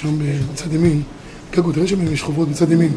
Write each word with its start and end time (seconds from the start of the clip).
שם 0.00 0.18
בצד 0.18 0.72
ימין, 0.72 1.02
גגו, 1.52 1.72
תראה 1.72 1.86
שם 1.86 2.12
יש 2.12 2.22
חוברות 2.22 2.48
בצד 2.48 2.72
ימין. 2.72 2.92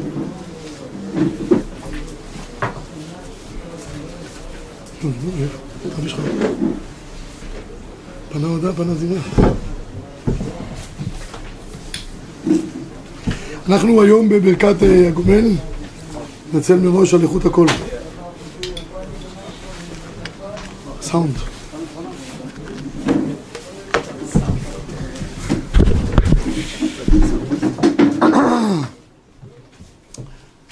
פנה 8.32 8.48
הודעה, 8.48 8.74
פנה 8.74 8.94
זימה. 8.96 9.20
אנחנו 13.70 14.02
היום 14.02 14.30
בברכת 14.30 14.76
הגומל, 15.08 15.52
נצל 16.54 16.76
מראש 16.76 17.14
על 17.14 17.22
איכות 17.22 17.46
הקול. 17.46 17.68
סאונד. 21.02 21.53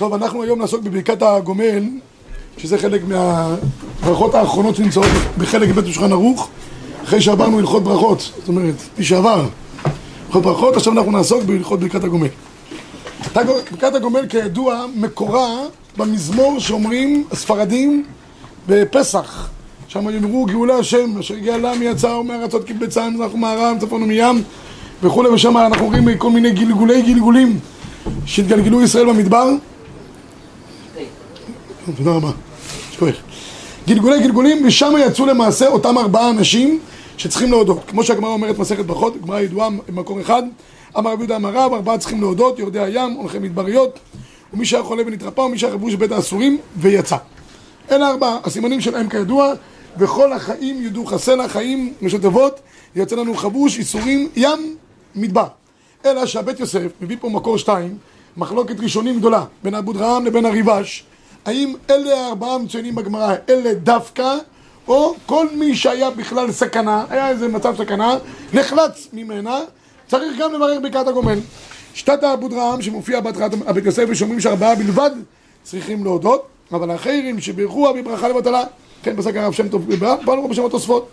טוב, 0.02 0.14
אנחנו 0.14 0.44
היום 0.44 0.60
נעסוק 0.60 0.82
בברכת 0.84 1.22
הגומל, 1.22 1.84
שזה 2.58 2.78
חלק 2.78 3.02
מהברכות 3.08 4.36
האחרונות 4.36 4.76
שנמצאות 4.76 5.06
בחלק 5.38 5.70
בית 5.70 5.86
בשולחן 5.86 6.12
ערוך, 6.12 6.50
אחרי 7.04 7.22
שעברנו 7.22 7.60
הלכות 7.60 7.84
ברכות, 7.84 8.32
זאת 8.40 8.48
אומרת, 8.48 8.76
מי 8.98 9.04
שעבר 9.04 9.46
הלכות 10.26 10.44
ברכות, 10.44 10.76
עכשיו 10.76 10.94
אנחנו 10.94 11.12
נעסוק 11.12 11.44
בהלכות 11.44 11.80
ברכת 11.80 12.04
הגומל. 12.04 12.28
ברכת 13.36 13.96
הגומל 13.96 14.28
כידוע 14.30 14.86
מקורה 14.96 15.50
במזמור 15.98 16.60
שאומרים 16.60 17.24
הספרדים 17.32 18.06
בפסח 18.68 19.50
שם 19.88 20.10
יאמרו 20.10 20.46
גאולה 20.46 20.76
השם 20.76 21.18
אשר 21.20 21.34
הגיע 21.34 21.58
לעם 21.58 21.82
יצא 21.82 22.08
ומארצות 22.08 22.64
קיבצה 22.64 23.10
מזרח 23.10 23.34
ומערב 23.34 23.78
צפון 23.80 24.04
ומים 24.04 24.44
וכולי 25.04 25.30
ושם 25.30 25.58
אנחנו 25.58 25.86
רואים 25.86 26.18
כל 26.18 26.30
מיני 26.30 26.52
גלגולי 26.52 27.02
גלגולים 27.02 27.60
שהתגלגלו 28.26 28.82
ישראל 28.82 29.06
במדבר 29.06 29.50
תודה 31.98 32.12
רבה, 32.12 32.32
שכוח. 32.92 33.16
גלגולי 33.88 34.20
גלגולים, 34.20 34.66
ושם 34.66 34.94
יצאו 35.00 35.26
למעשה 35.26 35.68
אותם 35.68 35.98
ארבעה 35.98 36.30
אנשים 36.30 36.80
שצריכים 37.18 37.52
להודות. 37.52 37.82
כמו 37.88 38.04
שהגמרא 38.04 38.30
אומרת 38.30 38.60
מסכת 38.60 38.86
ברכות, 38.86 39.22
גמרא 39.22 39.40
ידועה 39.40 39.70
במקור 39.88 40.22
אחד, 40.22 40.44
אמר 40.98 41.12
רבי 41.12 41.22
יהודה 41.22 41.36
אמר 41.36 41.50
רב, 41.50 41.74
ארבעה 41.74 41.98
צריכים 41.98 42.22
להודות, 42.22 42.60
יורדי 42.60 42.80
הים, 42.80 43.12
הולכי 43.12 43.40
מדבריות, 43.40 44.00
ומי 44.54 44.66
שהיה 44.66 44.84
חולה 44.84 45.04
ונתרפא, 45.06 45.42
ומי 45.42 45.58
שהיה 45.58 45.74
חבוש 45.74 45.94
בבית 45.94 46.12
האסורים, 46.12 46.58
ויצא. 46.78 47.18
אלה 47.92 48.10
ארבעה, 48.10 48.38
הסימנים 48.44 48.82
שלהם 48.82 49.10
כידוע, 49.10 49.54
וכל 49.98 50.34
החיים 50.34 50.84
יודו 50.84 51.06
חסנה, 51.06 51.48
חיים 51.48 51.94
משותפות, 52.02 52.60
יוצא 52.96 53.16
לנו 53.16 53.36
חבוש, 53.36 53.78
איסורים, 53.78 54.30
ים, 54.36 54.76
מדבר. 55.16 55.48
אלא 56.06 56.26
שהבית 56.26 56.60
יוסף 56.60 56.88
מביא 57.02 57.18
פה 57.20 57.30
מקור 57.30 57.58
שתיים, 57.58 57.98
מחלוקת 58.38 58.80
ראשונים 58.80 59.20
גדולה, 59.20 59.46
בין 59.64 59.76
אבו 59.76 59.94
דרעם 59.94 60.26
לבין 60.26 60.46
הריבש, 60.46 61.04
האם 61.46 61.74
אלה 61.90 62.26
הארבעה 62.26 62.58
מצוינים 62.58 62.96
בגמרא, 62.96 63.36
אלה 63.50 63.74
דווקא, 63.74 64.36
או 64.88 65.16
כל 65.26 65.48
מי 65.56 65.76
שהיה 65.76 66.10
בכלל 66.10 66.52
סכנה, 66.52 67.06
היה 67.10 67.30
איזה 67.30 67.48
מצב 67.48 67.76
סכנה, 67.78 68.18
נחלץ 68.54 69.08
ממנה, 69.14 69.60
צריך 70.08 70.40
גם 70.40 70.54
לברך 70.54 70.80
ברכת 70.82 71.08
הגומל. 71.08 71.40
שיטת 71.94 72.24
האבו 72.24 72.48
דרעם 72.48 72.82
שמופיע 72.82 73.20
בהתחלת 73.20 73.52
הבית 73.66 73.86
יוסף 73.86 74.04
ושאומרים 74.10 74.40
שארבעה 74.40 74.76
בלבד 74.76 75.12
צריכים 75.64 76.04
להודות, 76.04 76.48
אבל 76.72 76.92
האחרים 76.92 77.42
שבירכוה 77.42 77.94
בברכה 77.94 78.28
לבטלה, 78.28 78.64
כן 79.04 79.18
פסק 79.18 79.36
הרב 79.36 79.54
שם 79.54 79.70
טוב, 79.70 79.88
פעלו 80.26 80.48
בשם 80.48 80.66
התוספות. 80.66 81.10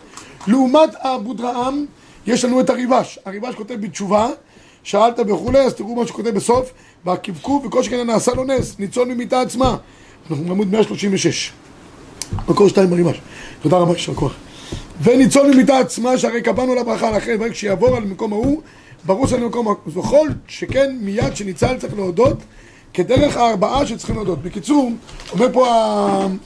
לעומת 0.47 0.91
האבו 1.01 1.34
דרעם 1.34 1.87
יש 2.27 2.45
לנו 2.45 2.61
את 2.61 2.71
הריבש, 2.71 3.19
הריבש 3.25 3.55
כותב 3.55 3.75
בתשובה 3.75 4.29
שאלת 4.83 5.21
וכולי, 5.29 5.59
אז 5.59 5.75
תראו 5.75 5.95
מה 5.95 6.06
שכותב 6.06 6.31
בסוף 6.31 6.71
והקבקוב 7.05 7.67
וכל 7.67 7.83
שכן 7.83 8.06
נעשה 8.06 8.34
לו 8.34 8.45
נס, 8.45 8.79
ניצול 8.79 9.09
ממיתה 9.09 9.41
עצמה 9.41 9.77
אנחנו 10.31 10.45
בעמוד 10.45 10.73
136, 10.73 11.53
מקור 12.48 12.69
שתיים 12.69 12.91
ברימש. 12.91 13.21
תודה 13.62 13.77
רבה, 13.77 13.93
יישר 13.93 14.15
כוח. 14.15 14.33
וניצול 15.03 15.55
ממיתה 15.55 15.78
עצמה, 15.78 16.19
שהרי 16.19 16.43
קבענו 16.43 16.75
לה 16.75 16.84
ברכה 16.84 17.11
לאחרי, 17.11 17.37
ורק 17.41 17.53
כשיעבור 17.53 17.97
על 17.97 18.05
מקום 18.05 18.33
ההוא, 18.33 18.62
ברוס 19.05 19.33
על 19.33 19.41
מקום 19.41 19.66
ההוא. 19.66 19.78
וכל 19.87 20.28
שכן 20.49 20.97
מיד 21.00 21.37
שניצל 21.37 21.77
צריך 21.78 21.94
להודות, 21.94 22.37
כדרך 22.94 23.37
הארבעה 23.37 23.87
שצריכים 23.87 24.16
להודות. 24.16 24.43
בקיצור, 24.43 24.93
אומר 25.33 25.53
פה 25.53 25.66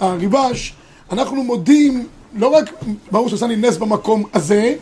הריבש, 0.00 0.74
אנחנו 1.12 1.44
מודים, 1.44 2.06
לא 2.34 2.48
רק 2.48 2.72
ברור 3.10 3.28
שעשה 3.28 3.46
לי 3.46 3.56
נס 3.56 3.76
במקום 3.76 4.24
הזה, 4.34 4.74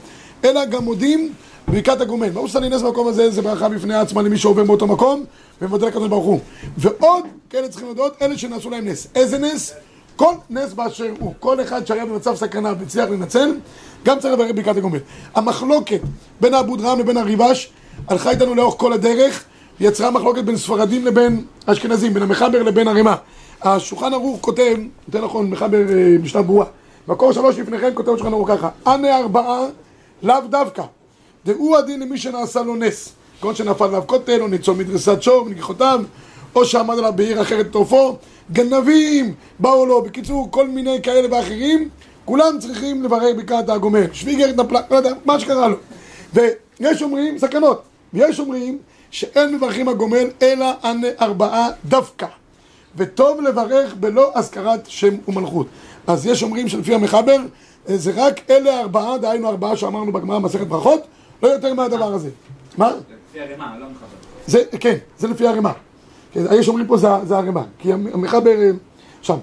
אלא 0.44 0.64
גם 0.64 0.84
מודים 0.84 1.32
ברכת 1.68 2.00
הגומל. 2.00 2.28
ברור 2.30 2.46
לי 2.60 2.68
נס 2.68 2.82
במקום 2.82 3.08
הזה, 3.08 3.30
זה 3.30 3.42
ברכה 3.42 3.68
בפני 3.68 3.94
עצמה 3.94 4.22
למי 4.22 4.38
שעובר 4.38 4.64
באותו 4.64 4.86
מקום, 4.86 5.24
ומודה 5.62 5.86
לקדוש 5.86 6.08
ברוך 6.08 6.24
הוא. 6.24 6.40
ועוד 6.78 7.24
כאלה 7.50 7.68
צריכים 7.68 7.90
לדעות, 7.90 8.22
אלה 8.22 8.38
שנעשו 8.38 8.70
להם 8.70 8.88
נס. 8.88 9.06
איזה 9.14 9.38
נס? 9.38 9.74
כל 10.16 10.32
נס 10.50 10.72
באשר 10.72 11.10
הוא. 11.18 11.34
כל 11.40 11.60
אחד 11.60 11.86
שהיה 11.86 12.06
במצב 12.06 12.34
סכנה 12.34 12.72
והצליח 12.78 13.10
לנצל, 13.10 13.54
גם 14.04 14.18
צריך 14.18 14.34
לברך 14.34 14.50
ברכת 14.54 14.76
הגומל. 14.76 14.98
המחלוקת 15.34 16.00
בין 16.40 16.54
אבו 16.54 16.76
דרעם 16.76 16.98
לבין 16.98 17.16
הריבש 17.16 17.72
הלכה 18.08 18.30
איתנו 18.30 18.54
לאורך 18.54 18.74
כל 18.78 18.92
הדרך, 18.92 19.44
יצרה 19.80 20.10
מחלוקת 20.10 20.44
בין 20.44 20.56
ספרדים 20.56 21.06
לבין 21.06 21.44
אשכנזים, 21.66 22.14
בין 22.14 22.22
המחבר 22.22 22.62
לבין 22.62 22.88
הרימה. 22.88 23.16
השולחן 23.62 24.12
ערוך 24.12 24.38
כותב, 24.40 24.76
יותר 25.08 25.24
נכון, 25.24 25.50
מחבר 25.50 25.78
משנה 26.22 26.42
ברורה. 26.42 26.66
מקור 27.08 27.32
שלוש 27.32 27.58
לפניכם 27.58 27.90
כותב 27.94 28.16
שולחן 28.16 28.32
ערוך 28.32 28.48
ככה: 28.48 28.68
אנה 28.86 29.18
ארבעה 29.18 29.60
לאו 30.22 30.40
דווקא. 30.50 30.82
דעו 31.46 31.76
הדין 31.76 32.00
למי 32.00 32.18
שנעשה 32.18 32.62
לו 32.62 32.76
נס. 32.76 33.12
כגון 33.40 33.54
שנפל 33.54 33.84
עליו 33.84 34.02
כותל, 34.06 34.42
או 34.42 34.48
ניצול 34.48 34.76
מדריסת 34.76 35.22
שור 35.22 35.46
ונגיחותיו, 35.46 36.00
או 36.54 36.64
שעמד 36.64 36.98
עליו 36.98 37.12
בעיר 37.16 37.42
אחרת 37.42 37.66
תופו, 37.70 38.16
גנבים 38.52 39.34
באו 39.58 39.86
לו, 39.86 40.02
בקיצור, 40.02 40.48
כל 40.50 40.68
מיני 40.68 41.02
כאלה 41.02 41.28
ואחרים, 41.30 41.88
כולם 42.24 42.56
צריכים 42.58 43.02
לברך 43.02 43.36
בקעת 43.38 43.68
הגומל. 43.68 44.06
שוויגר 44.12 44.62
נפלה, 44.62 44.80
לא 44.90 44.96
יודע, 44.96 45.10
מה 45.24 45.40
שקרה 45.40 45.68
לו. 45.68 45.76
ויש 46.34 47.02
אומרים, 47.02 47.38
סכנות, 47.38 47.82
ויש 48.14 48.40
אומרים 48.40 48.78
שאין 49.10 49.54
מברכים 49.54 49.88
הגומל 49.88 50.30
אלא 50.42 50.66
ענה 50.84 51.08
ארבעה 51.20 51.68
דווקא. 51.84 52.26
וטוב 52.96 53.40
לברך 53.40 53.94
בלא 53.94 54.32
הזכרת 54.34 54.80
שם 54.86 55.14
ומלכות. 55.28 55.66
אז 56.06 56.26
יש 56.26 56.42
אומרים 56.42 56.68
שלפי 56.68 56.94
המחבר, 56.94 57.36
זה 57.86 58.12
רק 58.16 58.50
אלה 58.50 58.80
ארבעה, 58.80 59.18
דהיינו 59.18 59.48
ארבעה 59.48 59.76
שאמרנו 59.76 60.12
בגמרא 60.12 60.38
מסכת 60.38 60.66
ברכות, 60.66 61.00
לא 61.42 61.48
יותר 61.48 61.74
מהדבר 61.74 62.14
הזה. 62.14 62.30
מה? 62.76 62.92
לפי 63.30 63.40
הרימה, 63.40 63.78
לא 63.80 63.86
מחבר. 63.86 64.06
זה, 64.46 64.62
כן, 64.80 64.96
זה 65.18 65.28
לפי 65.28 65.46
הרימה. 65.46 65.72
כן, 66.32 66.40
יש 66.58 66.68
אומרים 66.68 66.86
פה 66.86 66.96
זה, 66.96 67.08
זה 67.24 67.36
הרימה, 67.36 67.62
כי 67.78 67.92
המחבר 67.92 68.56
שם. 69.22 69.36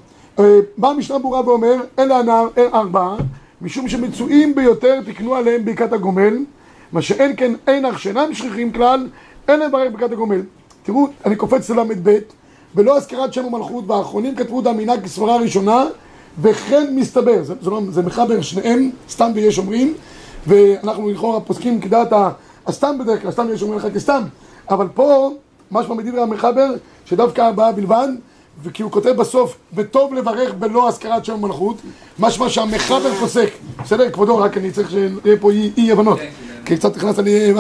בא 0.78 0.90
המשנה 0.90 1.20
ברורה 1.20 1.48
ואומר, 1.48 1.76
אלה 2.00 2.20
הנער, 2.20 2.48
ארבעה, 2.74 3.16
משום 3.62 3.90
שמצויים 3.90 4.56
ביותר 4.56 5.02
תקנו 5.06 5.36
עליהם 5.36 5.66
ברכת 5.66 5.94
הגומל, 5.94 6.38
מה 6.92 7.02
שאין 7.02 7.34
כן 7.38 7.54
אין 7.68 7.86
אך 7.86 8.00
שאינם 8.00 8.34
שכיחים 8.34 8.72
כלל, 8.72 9.08
אין 9.48 9.60
להם 9.60 9.72
ברכת 9.72 10.12
הגומל. 10.12 10.42
תראו, 10.84 11.08
אני 11.26 11.36
קופץ 11.36 11.70
לל"ב, 11.70 12.18
בלא 12.74 12.98
הזכרת 12.98 13.34
שם 13.34 13.46
ומלכות, 13.46 13.84
והאחרונים 13.88 14.36
כתבו 14.36 14.62
המנהג 14.66 15.04
כסברה 15.04 15.38
ראשונה, 15.38 15.86
וכן 16.42 16.96
מסתבר, 16.96 17.44
זה, 17.44 17.54
זה, 17.62 17.70
זה 17.90 18.02
מחבר 18.02 18.42
שניהם, 18.42 18.90
סתם 19.10 19.32
ויש 19.36 19.58
אומרים, 19.58 19.94
ואנחנו 20.48 21.10
לכאורה 21.10 21.40
פוסקים 21.40 21.82
כדעת 21.82 22.14
הסתם 22.68 22.98
בדרך 23.00 23.22
כלל, 23.22 23.32
סתם 23.32 23.48
יש 23.54 23.62
אומרים 23.62 23.80
לך 23.80 23.94
כסתם, 23.94 24.22
אבל 24.70 24.88
פה, 24.94 25.32
משמע 25.72 25.96
מדברי 25.96 26.22
המחבר, 26.22 26.70
שדווקא 27.06 27.42
ארבעה 27.42 27.72
בלבד, 27.72 28.08
וכי 28.64 28.84
הוא 28.84 28.92
כותב 28.92 29.10
בסוף, 29.10 29.58
וטוב 29.74 30.14
לברך 30.14 30.54
בלא 30.54 30.88
הזכרת 30.88 31.26
שם 31.26 31.34
ומלכות, 31.34 31.78
משמע 32.20 32.50
שהמחבר 32.50 33.14
פוסק, 33.20 33.50
בסדר, 33.84 34.10
כבודו, 34.10 34.38
רק 34.38 34.58
אני 34.58 34.72
צריך 34.72 34.90
שיהיה 34.90 35.38
פה 35.40 35.52
אי, 35.52 35.92
הבנות, 35.92 36.20
כי 36.66 36.78
קצת 36.78 36.98
נכנסת 36.98 37.20
לי 37.20 37.54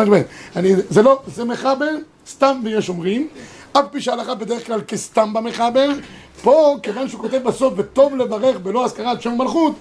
אני, 0.56 0.74
זה 0.90 1.02
לא, 1.02 1.20
זה 1.36 1.46
מחבר, 1.46 1.96
סתם 2.28 2.59
ויש 2.64 2.90
אומרים, 2.90 3.28
אף 3.73 3.85
פי 3.91 4.02
שהלכה 4.02 4.35
בדרך 4.35 4.66
כלל 4.66 4.82
כסתם 4.82 5.34
במחבר, 5.34 5.90
פה, 6.41 6.76
כיוון 6.84 7.08
שהוא 7.08 7.22
כותב 7.22 7.40
בסוף, 7.44 7.73
וטוב 7.78 8.16
לברך 8.16 8.58
בלא 8.58 8.85
הזכרת 8.85 9.22
שם 9.22 9.34
ומלכות, 9.34 9.73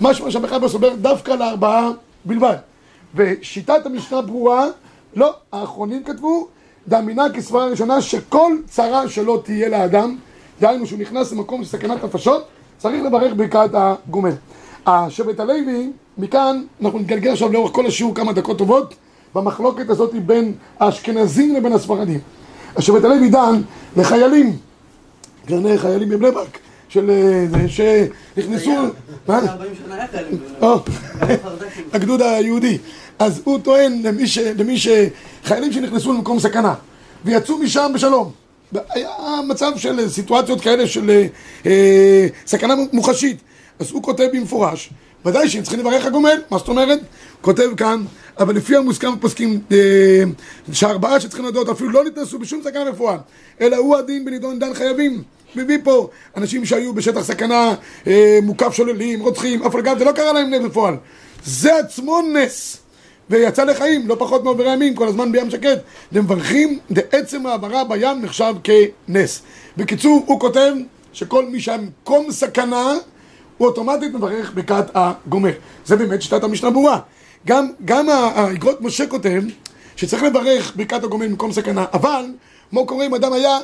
משמע 0.00 0.30
שהמחבר 0.30 0.68
סובר 0.68 0.94
דווקא 1.00 1.30
לארבעה 1.30 1.90
בלבד. 2.24 2.56
ושיטת 3.14 3.86
המשנה 3.86 4.22
ברורה, 4.22 4.66
לא, 5.16 5.34
האחרונים 5.52 6.04
כתבו, 6.04 6.48
דאמינה 6.88 7.30
כסברה 7.34 7.66
ראשונה 7.66 8.02
שכל 8.02 8.56
צרה 8.66 9.08
שלא 9.08 9.42
תהיה 9.44 9.68
לאדם, 9.68 10.16
דהיינו 10.60 10.86
שהוא 10.86 10.98
נכנס 10.98 11.32
למקום 11.32 11.64
של 11.64 11.70
סכנת 11.70 12.04
נפשות, 12.04 12.44
צריך 12.78 13.04
לברך 13.04 13.32
ברכת 13.36 13.70
הגומל. 13.72 14.32
השבט 14.86 15.40
הלוי, 15.40 15.92
מכאן 16.18 16.62
אנחנו 16.82 16.98
נתגלגל 16.98 17.32
עכשיו 17.32 17.52
לאורך 17.52 17.72
כל 17.72 17.86
השיעור 17.86 18.14
כמה 18.14 18.32
דקות 18.32 18.58
טובות 18.58 18.94
במחלוקת 19.34 19.90
הזאת 19.90 20.14
בין 20.14 20.52
האשכנזים 20.80 21.54
לבין 21.54 21.72
הספרדים. 21.72 22.20
השבט 22.76 23.04
הלוי 23.04 23.28
דן 23.28 23.62
לחיילים, 23.96 24.56
גרני 25.46 25.78
חיילים 25.78 26.08
בבני 26.08 26.30
ברק, 26.30 26.58
של... 26.94 27.10
שנכנסו... 27.68 28.70
מה? 29.28 29.40
הגדוד 31.92 32.22
היהודי. 32.22 32.78
אז 33.18 33.40
הוא 33.44 33.58
טוען 33.58 34.02
למי, 34.02 34.26
ש, 34.26 34.38
למי 34.38 34.76
שחיילים 34.78 35.72
שנכנסו 35.72 36.12
למקום 36.12 36.40
סכנה 36.40 36.74
ויצאו 37.24 37.58
משם 37.58 37.92
בשלום 37.94 38.30
היה 38.90 39.08
מצב 39.48 39.72
של 39.76 40.08
סיטואציות 40.08 40.60
כאלה 40.60 40.86
של 40.86 41.26
אה, 41.66 42.26
סכנה 42.46 42.74
מוחשית 42.92 43.36
אז 43.78 43.90
הוא 43.90 44.02
כותב 44.02 44.28
במפורש 44.32 44.90
ודאי 45.24 45.48
שהם 45.48 45.62
צריכים 45.62 45.80
לברך 45.80 46.06
הגומל, 46.06 46.42
מה 46.50 46.58
זאת 46.58 46.68
אומרת? 46.68 46.98
כותב 47.40 47.68
כאן, 47.76 48.04
אבל 48.38 48.54
לפי 48.56 48.76
המוסכם 48.76 49.18
פוסקים 49.20 49.60
אה, 49.72 50.22
שהארבעה 50.72 51.20
שצריכים 51.20 51.46
לדעות 51.46 51.68
אפילו 51.68 51.90
לא 51.90 52.04
נתנסו 52.04 52.38
בשום 52.38 52.60
סכנה 52.64 52.92
בפועל 52.92 53.18
אלא 53.60 53.76
הוא 53.76 53.96
הדין 53.96 54.24
בנידון 54.24 54.58
דן 54.58 54.74
חייבים 54.74 55.22
מביא 55.56 55.78
פה 55.84 56.08
אנשים 56.36 56.64
שהיו 56.64 56.94
בשטח 56.94 57.22
סכנה, 57.22 57.74
אה, 58.06 58.38
מוקף 58.42 58.72
שוללים, 58.72 59.20
רוצחים, 59.20 59.62
אף 59.62 59.74
אגב 59.74 59.98
זה 59.98 60.04
לא 60.04 60.12
קרה 60.12 60.32
להם 60.32 60.54
נס 60.54 60.62
בפועל 60.62 60.96
זה 61.44 61.78
עצמו 61.78 62.20
נס 62.22 62.76
ויצא 63.30 63.64
לחיים, 63.64 64.08
לא 64.08 64.16
פחות 64.18 64.44
מעוברי 64.44 64.72
ימים, 64.72 64.94
כל 64.94 65.08
הזמן 65.08 65.32
בים 65.32 65.50
שקט 65.50 65.78
למברכים, 66.12 66.78
בעצם 66.90 67.46
העברה 67.46 67.84
בים 67.84 68.22
נחשב 68.22 68.54
כנס 68.64 69.42
בקיצור, 69.76 70.24
הוא 70.26 70.40
כותב 70.40 70.72
שכל 71.12 71.46
מי 71.46 71.60
שהיה 71.60 71.78
במקום 71.78 72.32
סכנה 72.32 72.92
הוא 73.58 73.68
אוטומטית 73.68 74.14
מברך 74.14 74.52
ברכת 74.54 74.84
הגומר. 74.94 75.52
זה 75.86 75.96
באמת 75.96 76.22
שיטת 76.22 76.44
המשנה 76.44 76.70
ברורה. 76.70 76.98
גם, 77.46 77.68
גם 77.84 78.08
האגרות 78.08 78.80
משה 78.80 79.06
כותב 79.06 79.42
שצריך 79.96 80.22
לברך 80.22 80.72
ברכת 80.76 81.04
הגומר 81.04 81.26
במקום 81.26 81.52
סכנה, 81.52 81.84
אבל 81.92 82.24
מה 82.72 82.84
קורה 82.86 83.06
אם 83.06 83.14
אדם 83.14 83.32
היה 83.32 83.58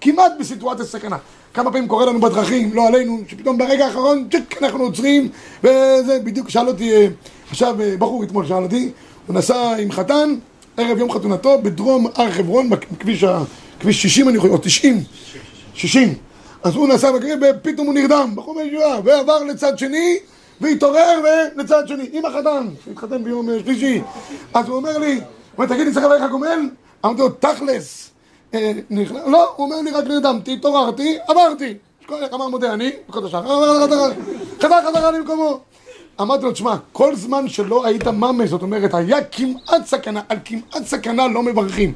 כמעט 0.00 0.32
בסיטואציית 0.40 0.88
סכנה? 0.88 1.16
כמה 1.54 1.72
פעמים 1.72 1.88
קורה 1.88 2.06
לנו 2.06 2.20
בדרכים, 2.20 2.74
לא 2.74 2.86
עלינו, 2.86 3.20
שפתאום 3.28 3.58
ברגע 3.58 3.86
האחרון, 3.86 4.28
צ'ק, 4.32 4.62
אנחנו 4.62 4.84
עוצרים, 4.84 5.28
וזה 5.64 6.18
בדיוק, 6.24 6.48
שאל 6.48 6.68
אותי, 6.68 6.92
אה, 6.92 7.06
עכשיו 7.50 7.80
אה, 7.80 7.94
בחור 7.98 8.22
אתמול 8.24 8.46
שאל 8.46 8.62
אותי, 8.62 8.90
הוא 9.26 9.36
נסע 9.36 9.76
עם 9.76 9.92
חתן, 9.92 10.34
ערב 10.76 10.98
יום 10.98 11.12
חתונתו, 11.12 11.62
בדרום 11.62 12.06
הר 12.14 12.30
חברון, 12.30 12.70
בכביש 12.70 13.24
כביש 13.80 14.02
60 14.02 14.28
אני 14.28 14.38
חושב, 14.38 14.52
או 14.52 14.58
90, 14.58 15.00
60. 15.74 16.14
אז 16.62 16.74
הוא 16.74 16.88
נסע 16.88 17.12
בקריב 17.12 17.38
ופתאום 17.42 17.86
הוא 17.86 17.94
נרדם, 17.94 18.32
בחור 18.34 18.54
בישועה, 18.54 19.00
ועבר 19.04 19.44
לצד 19.44 19.78
שני, 19.78 20.18
והתעורר 20.60 21.20
ולצד 21.56 21.88
שני, 21.88 22.04
עם 22.12 22.24
החתן, 22.24 22.68
שהתחתן 22.84 23.24
ביום 23.24 23.48
שלישי. 23.64 24.00
אז 24.54 24.68
הוא 24.68 24.76
אומר 24.76 24.98
לי, 24.98 25.14
הוא 25.14 25.22
אומר, 25.58 25.66
תגיד 25.66 25.86
לי, 25.86 25.92
צריך 25.92 26.06
לברך 26.06 26.22
הגומל? 26.22 26.68
אמרתי 27.04 27.20
לו, 27.20 27.28
תכלס. 27.28 28.10
אה, 28.54 28.72
לא, 29.26 29.52
הוא 29.56 29.64
אומר 29.66 29.80
לי, 29.80 29.90
רק 29.90 30.04
נרדמתי, 30.04 30.52
התעוררתי, 30.52 31.18
עברתי. 31.28 31.74
אמר 32.34 32.48
מודה 32.48 32.72
אני, 32.72 32.90
חזר 33.10 33.28
חזרה 34.60 35.10
למקומו. 35.10 35.60
אמרתי 36.20 36.44
לו, 36.44 36.52
תשמע, 36.52 36.76
כל 36.92 37.14
זמן 37.14 37.48
שלא 37.48 37.86
היית 37.86 38.08
ממש, 38.08 38.50
זאת 38.50 38.62
אומרת, 38.62 38.94
היה 38.94 39.24
כמעט 39.24 39.86
סכנה, 39.86 40.20
על 40.28 40.38
כמעט 40.44 40.84
סכנה 40.84 41.28
לא 41.28 41.42
מברכים. 41.42 41.92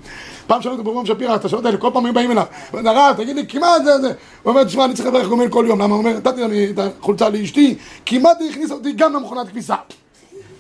פעם 0.47 0.63
שאלו 0.63 0.73
אותו 0.73 0.85
ברום 0.85 1.07
שפירא, 1.07 1.35
את 1.35 1.45
השאלות 1.45 1.65
האלה, 1.65 1.77
כל 1.77 1.91
פעם 1.93 2.05
היו 2.05 2.15
באים 2.15 2.31
אליו, 2.31 2.45
הרב, 2.73 3.17
תגיד 3.17 3.37
לי, 3.37 3.47
כמעט 3.47 3.85
זה 3.85 4.01
זה. 4.01 4.13
הוא 4.43 4.51
אומר, 4.51 4.65
תשמע, 4.65 4.85
אני 4.85 4.95
צריך 4.95 5.09
לברך 5.09 5.29
גומל 5.29 5.49
כל 5.49 5.65
יום, 5.69 5.81
למה? 5.81 5.95
הוא 5.95 6.05
אומר, 6.05 6.17
נתתי 6.17 6.71
את 6.71 6.79
החולצה 6.79 7.29
לאשתי, 7.29 7.75
כמעט 8.07 8.41
היא 8.41 8.51
הכניסה 8.51 8.75
אותי 8.75 8.93
גם 8.93 9.15
למכונת 9.15 9.49
כביסה. 9.49 9.75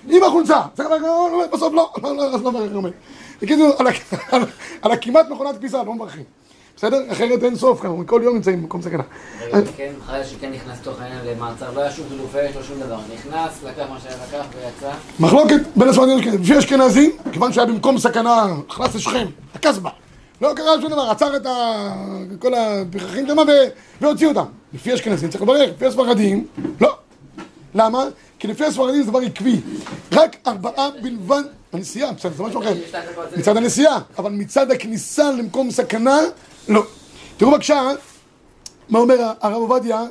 עם 0.09 0.23
החולצה, 0.23 0.61
צריך 0.75 0.89
לברך 0.89 1.03
גומל, 1.03 1.45
בסוף 1.53 1.73
לא, 1.73 1.93
אז 2.35 2.43
לא 2.43 2.53
מברך 2.53 2.73
גומל. 2.73 2.91
בקיצור, 3.43 3.75
על 4.83 4.93
הכמעט 4.93 5.29
מכונת 5.31 5.57
כביסה, 5.57 5.83
לא 5.83 5.95
מברכים. 5.95 6.25
בסדר? 6.77 6.99
אחרת 7.13 7.43
אין 7.43 7.57
סוף, 7.57 7.85
אנחנו 7.85 8.07
כל 8.07 8.21
יום 8.25 8.35
נמצאים 8.35 8.63
במקום 8.63 8.83
סכנה. 8.83 9.03
כן, 9.77 9.93
חייל 10.07 10.25
שכן 10.25 10.53
נכנס 10.53 10.81
לתוך 10.81 11.01
העניין 11.01 11.27
למעצר, 11.27 11.71
לא 11.75 11.81
היה 11.81 11.91
שום 11.91 12.07
חילופי, 12.09 12.43
יש 12.43 12.57
לו 12.57 12.65
שום 12.65 12.81
דבר. 12.81 12.99
נכנס, 13.15 13.63
לקח 13.65 13.85
מה 13.91 14.01
שהיה 14.01 14.17
לקח 14.29 14.47
ויצא. 14.57 14.93
מחלוקת 15.21 15.61
בין 15.77 15.89
הספרדים. 15.89 16.19
לפי 16.43 16.59
אשכנזים, 16.59 17.11
כיוון 17.33 17.53
שהיה 17.53 17.67
במקום 17.67 17.99
סכנה, 17.99 18.47
נכנס 18.69 18.95
לשכם, 18.95 19.27
הקסבה. 19.55 19.91
לא 20.43 20.53
קרה 20.57 20.81
שום 20.81 20.91
דבר, 20.91 21.11
עצר 21.11 21.37
את 21.37 21.47
כל 22.39 22.53
הפרחים 22.55 23.27
שם 23.27 23.37
והוציא 24.01 24.27
אותם. 24.27 24.45
לפי 24.75 24.95
אשכנזים 24.95 25.29
צריך 25.31 25.43
לברך, 25.43 25.71
לפי 25.71 25.87
הספרדים, 25.87 26.47
לא. 26.81 26.97
למה? 27.75 28.05
כי 28.41 28.49
לפי 28.49 28.65
הספרדים 28.65 29.03
זה 29.03 29.11
דבר 29.11 29.19
עקבי. 29.19 29.61
רק 30.13 30.37
ארבעה 30.47 30.91
בלבד, 31.03 31.43
הנסיעה, 31.73 32.13
בסדר, 32.13 32.33
זה 32.37 32.43
משהו 32.43 32.61
אחר. 32.61 32.75
מצד 33.37 33.57
הנסיעה, 33.57 34.01
אבל 34.19 34.33
מצד 34.33 34.71
הכניסה 34.71 35.31
למקום 35.31 35.71
סכנה, 35.71 36.19
לא. 36.69 36.83
תראו 37.37 37.51
בבקשה 37.51 37.91
מה 38.89 38.99
אומר 38.99 39.33
הרב 39.41 39.55
עובדיה 39.55 40.03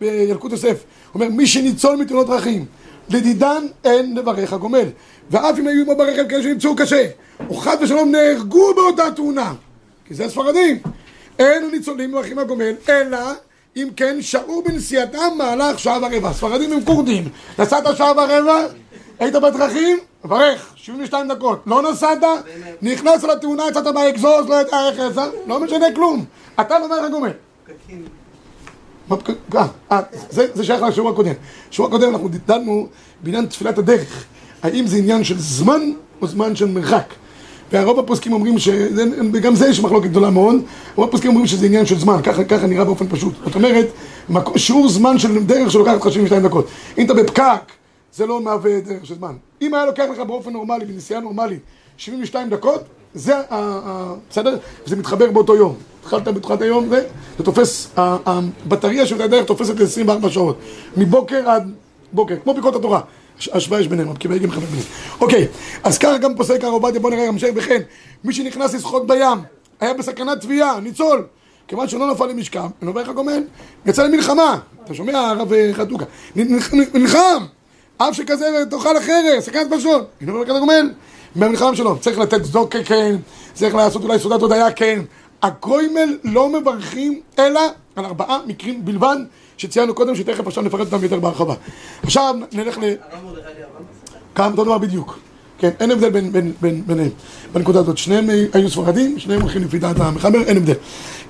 בילקוט 0.00 0.52
יוסף. 0.52 0.66
הוא 1.12 1.22
אומר, 1.22 1.28
מי 1.28 1.46
שניצול 1.46 1.96
מתאונות 1.96 2.26
דרכים, 2.26 2.64
לדידן 3.08 3.66
אין 3.84 4.16
לברך 4.16 4.52
הגומל. 4.52 4.88
ואף 5.30 5.58
אם 5.58 5.66
היו 5.66 5.82
עמו 5.82 5.96
ברכב 5.96 6.28
כאלה 6.28 6.42
שנמצאו 6.42 6.76
קשה, 6.76 7.06
או 7.48 7.54
חד 7.54 7.76
ושלום 7.80 8.10
נהרגו 8.12 8.74
באותה 8.74 9.10
תאונה, 9.16 9.54
כי 10.04 10.14
זה 10.14 10.24
הספרדים, 10.24 10.78
אין 11.38 11.70
ניצולים 11.70 12.10
מברכים 12.10 12.38
הגומל, 12.38 12.72
אלא 12.88 13.18
אם 13.78 13.88
כן 13.96 14.22
שהו 14.22 14.62
בנסיעתם 14.66 15.38
מהלך 15.38 15.78
שעה 15.78 15.98
ורבע. 16.02 16.28
הספרדים 16.28 16.72
הם 16.72 16.84
כורדים. 16.84 17.28
נסעת 17.58 17.96
שעה 17.96 18.12
ורבע, 18.12 18.66
היית 19.18 19.34
בדרכים, 19.34 19.98
מברך, 20.24 20.72
72 20.76 21.28
דקות. 21.28 21.62
לא 21.66 21.90
נסעת, 21.90 22.18
נכנס 22.82 23.24
לתאונה, 23.24 23.62
יצאת 23.68 23.94
באקזוז, 23.94 24.48
לא 24.48 24.54
יודע 24.54 24.88
איך 24.88 25.10
יצא, 25.10 25.26
לא 25.46 25.60
משנה 25.60 25.86
כלום. 25.94 26.24
אתה 26.60 26.78
לא 26.78 26.86
מברך 26.86 27.10
גומל. 27.10 27.30
אה, 29.92 30.00
זה 30.28 30.64
שייך 30.64 30.82
לשיעור 30.82 31.10
הקודם. 31.10 31.32
בשיעור 31.70 31.88
הקודם 31.88 32.10
אנחנו 32.10 32.28
דנו 32.46 32.86
בעניין 33.22 33.46
תפילת 33.46 33.78
הדרך. 33.78 34.24
האם 34.62 34.86
זה 34.86 34.96
עניין 34.96 35.24
של 35.24 35.38
זמן 35.38 35.80
או 36.22 36.26
זמן 36.26 36.56
של 36.56 36.66
מרחק? 36.66 37.14
והרוב 37.72 37.98
הפוסקים 37.98 38.32
אומרים 38.32 38.54
וגם 39.32 39.54
זה 39.54 39.68
יש 39.68 39.80
מחלוקת 39.80 40.08
גדולה 40.10 40.30
מאוד, 40.30 40.56
רוב 40.94 41.08
הפוסקים 41.08 41.30
אומרים 41.30 41.46
שזה 41.46 41.66
עניין 41.66 41.86
של 41.86 41.98
זמן, 41.98 42.20
ככה, 42.22 42.44
ככה 42.44 42.66
נראה 42.66 42.84
באופן 42.84 43.08
פשוט. 43.08 43.34
זאת 43.44 43.54
אומרת, 43.54 43.86
שיעור 44.56 44.88
זמן 44.88 45.18
של 45.18 45.44
דרך 45.44 45.70
שלוקחת 45.70 45.96
לך 45.96 46.12
72 46.12 46.42
דקות. 46.42 46.66
אם 46.98 47.06
אתה 47.06 47.14
בפקק, 47.14 47.72
זה 48.14 48.26
לא 48.26 48.40
מהווה 48.40 48.80
דרך 48.80 49.06
של 49.06 49.14
זמן. 49.14 49.32
אם 49.62 49.74
היה 49.74 49.86
לוקח 49.86 50.04
לך 50.12 50.18
באופן 50.18 50.52
נורמלי, 50.52 50.84
בנסיעה 50.84 51.20
נורמלית, 51.20 51.60
72 51.96 52.50
דקות, 52.50 52.82
זה, 53.14 53.34
ה, 53.50 54.14
בסדר? 54.30 54.56
זה 54.86 54.96
מתחבר 54.96 55.30
באותו 55.30 55.56
יום. 55.56 55.74
התחלת 56.00 56.28
בתחילת 56.28 56.62
היום, 56.62 56.88
זה, 56.88 57.06
זה 57.38 57.44
תופס, 57.44 57.90
הבטריה 57.96 59.06
של 59.06 59.22
הדרך 59.22 59.44
תופסת 59.44 59.80
ל-24 59.80 60.30
שעות. 60.30 60.58
מבוקר 60.96 61.50
עד 61.50 61.72
בוקר, 62.12 62.34
כמו 62.44 62.54
ביקורת 62.54 62.74
התורה. 62.74 63.00
השוואה 63.52 63.80
יש 63.80 63.88
ביניהם, 63.88 64.16
כי 64.16 64.28
בייגים 64.28 64.50
חבר 64.50 64.66
ביניהם. 64.66 64.86
אוקיי, 65.20 65.48
אז 65.84 65.98
ככה 65.98 66.18
גם 66.18 66.36
פוסק 66.36 66.64
הרב 66.64 66.72
עובדיה, 66.72 67.00
בוא 67.00 67.10
נראה 67.10 67.26
גם 67.26 67.32
המשך 67.34 67.48
וכן. 67.54 67.82
מי 68.24 68.34
שנכנס 68.34 68.74
לשחות 68.74 69.06
בים, 69.06 69.38
היה 69.80 69.94
בסכנת 69.94 70.40
תביעה, 70.40 70.80
ניצול. 70.80 71.26
כיוון 71.68 71.88
שלא 71.88 72.10
נפל 72.10 72.26
למשכב, 72.26 72.68
ונובע 72.82 73.12
גומל, 73.12 73.42
יצא 73.86 74.02
למלחמה. 74.02 74.58
אתה 74.84 74.94
שומע, 74.94 75.18
הרב 75.18 75.52
חתוקה? 75.72 76.04
נלחם! 76.94 77.44
אף 77.96 78.16
שכזה 78.16 78.64
תאכל 78.70 78.96
החרס, 78.96 79.44
סכנת 79.44 79.66
פשוט. 79.70 80.02
ונובע 80.22 80.58
גומל. 80.58 80.90
במלחמה 81.36 81.76
שלו, 81.76 81.98
צריך 81.98 82.18
לתת 82.18 82.42
צדוקה 82.42 82.84
כן, 82.84 83.16
צריך 83.54 83.74
לעשות 83.74 84.02
אולי 84.02 84.18
סעודת 84.18 84.40
הודיה 84.40 84.72
כן. 84.72 85.00
הגוימל 85.42 86.18
לא 86.24 86.48
מברכים 86.48 87.20
אלא 87.38 87.60
על 87.96 88.04
ארבעה 88.04 88.38
מקרים 88.46 88.84
בלבד 88.84 89.16
שציינו 89.58 89.94
קודם, 89.94 90.14
שתכף 90.14 90.46
עכשיו 90.46 90.62
נפרט 90.62 90.92
אותם 90.92 91.02
יותר 91.02 91.20
בהרחבה. 91.20 91.54
עכשיו 92.02 92.34
נלך 92.52 92.78
ל... 92.78 92.94
כמה 94.34 94.46
אותו 94.46 94.64
דבר 94.64 94.78
בדיוק. 94.78 95.18
כן, 95.58 95.70
אין 95.80 95.90
הבדל 95.90 96.10
בין, 96.10 96.32
בין, 96.32 96.52
בין, 96.60 96.82
ביניהם 96.86 97.10
בנקודה 97.52 97.80
הזאת. 97.80 97.98
שניהם 97.98 98.30
היו 98.52 98.70
ספרדים, 98.70 99.18
שניהם 99.18 99.40
הולכים 99.40 99.62
לפי 99.62 99.78
דעת 99.78 100.00
המחבר, 100.00 100.42
אין 100.42 100.56
הבדל. 100.56 100.74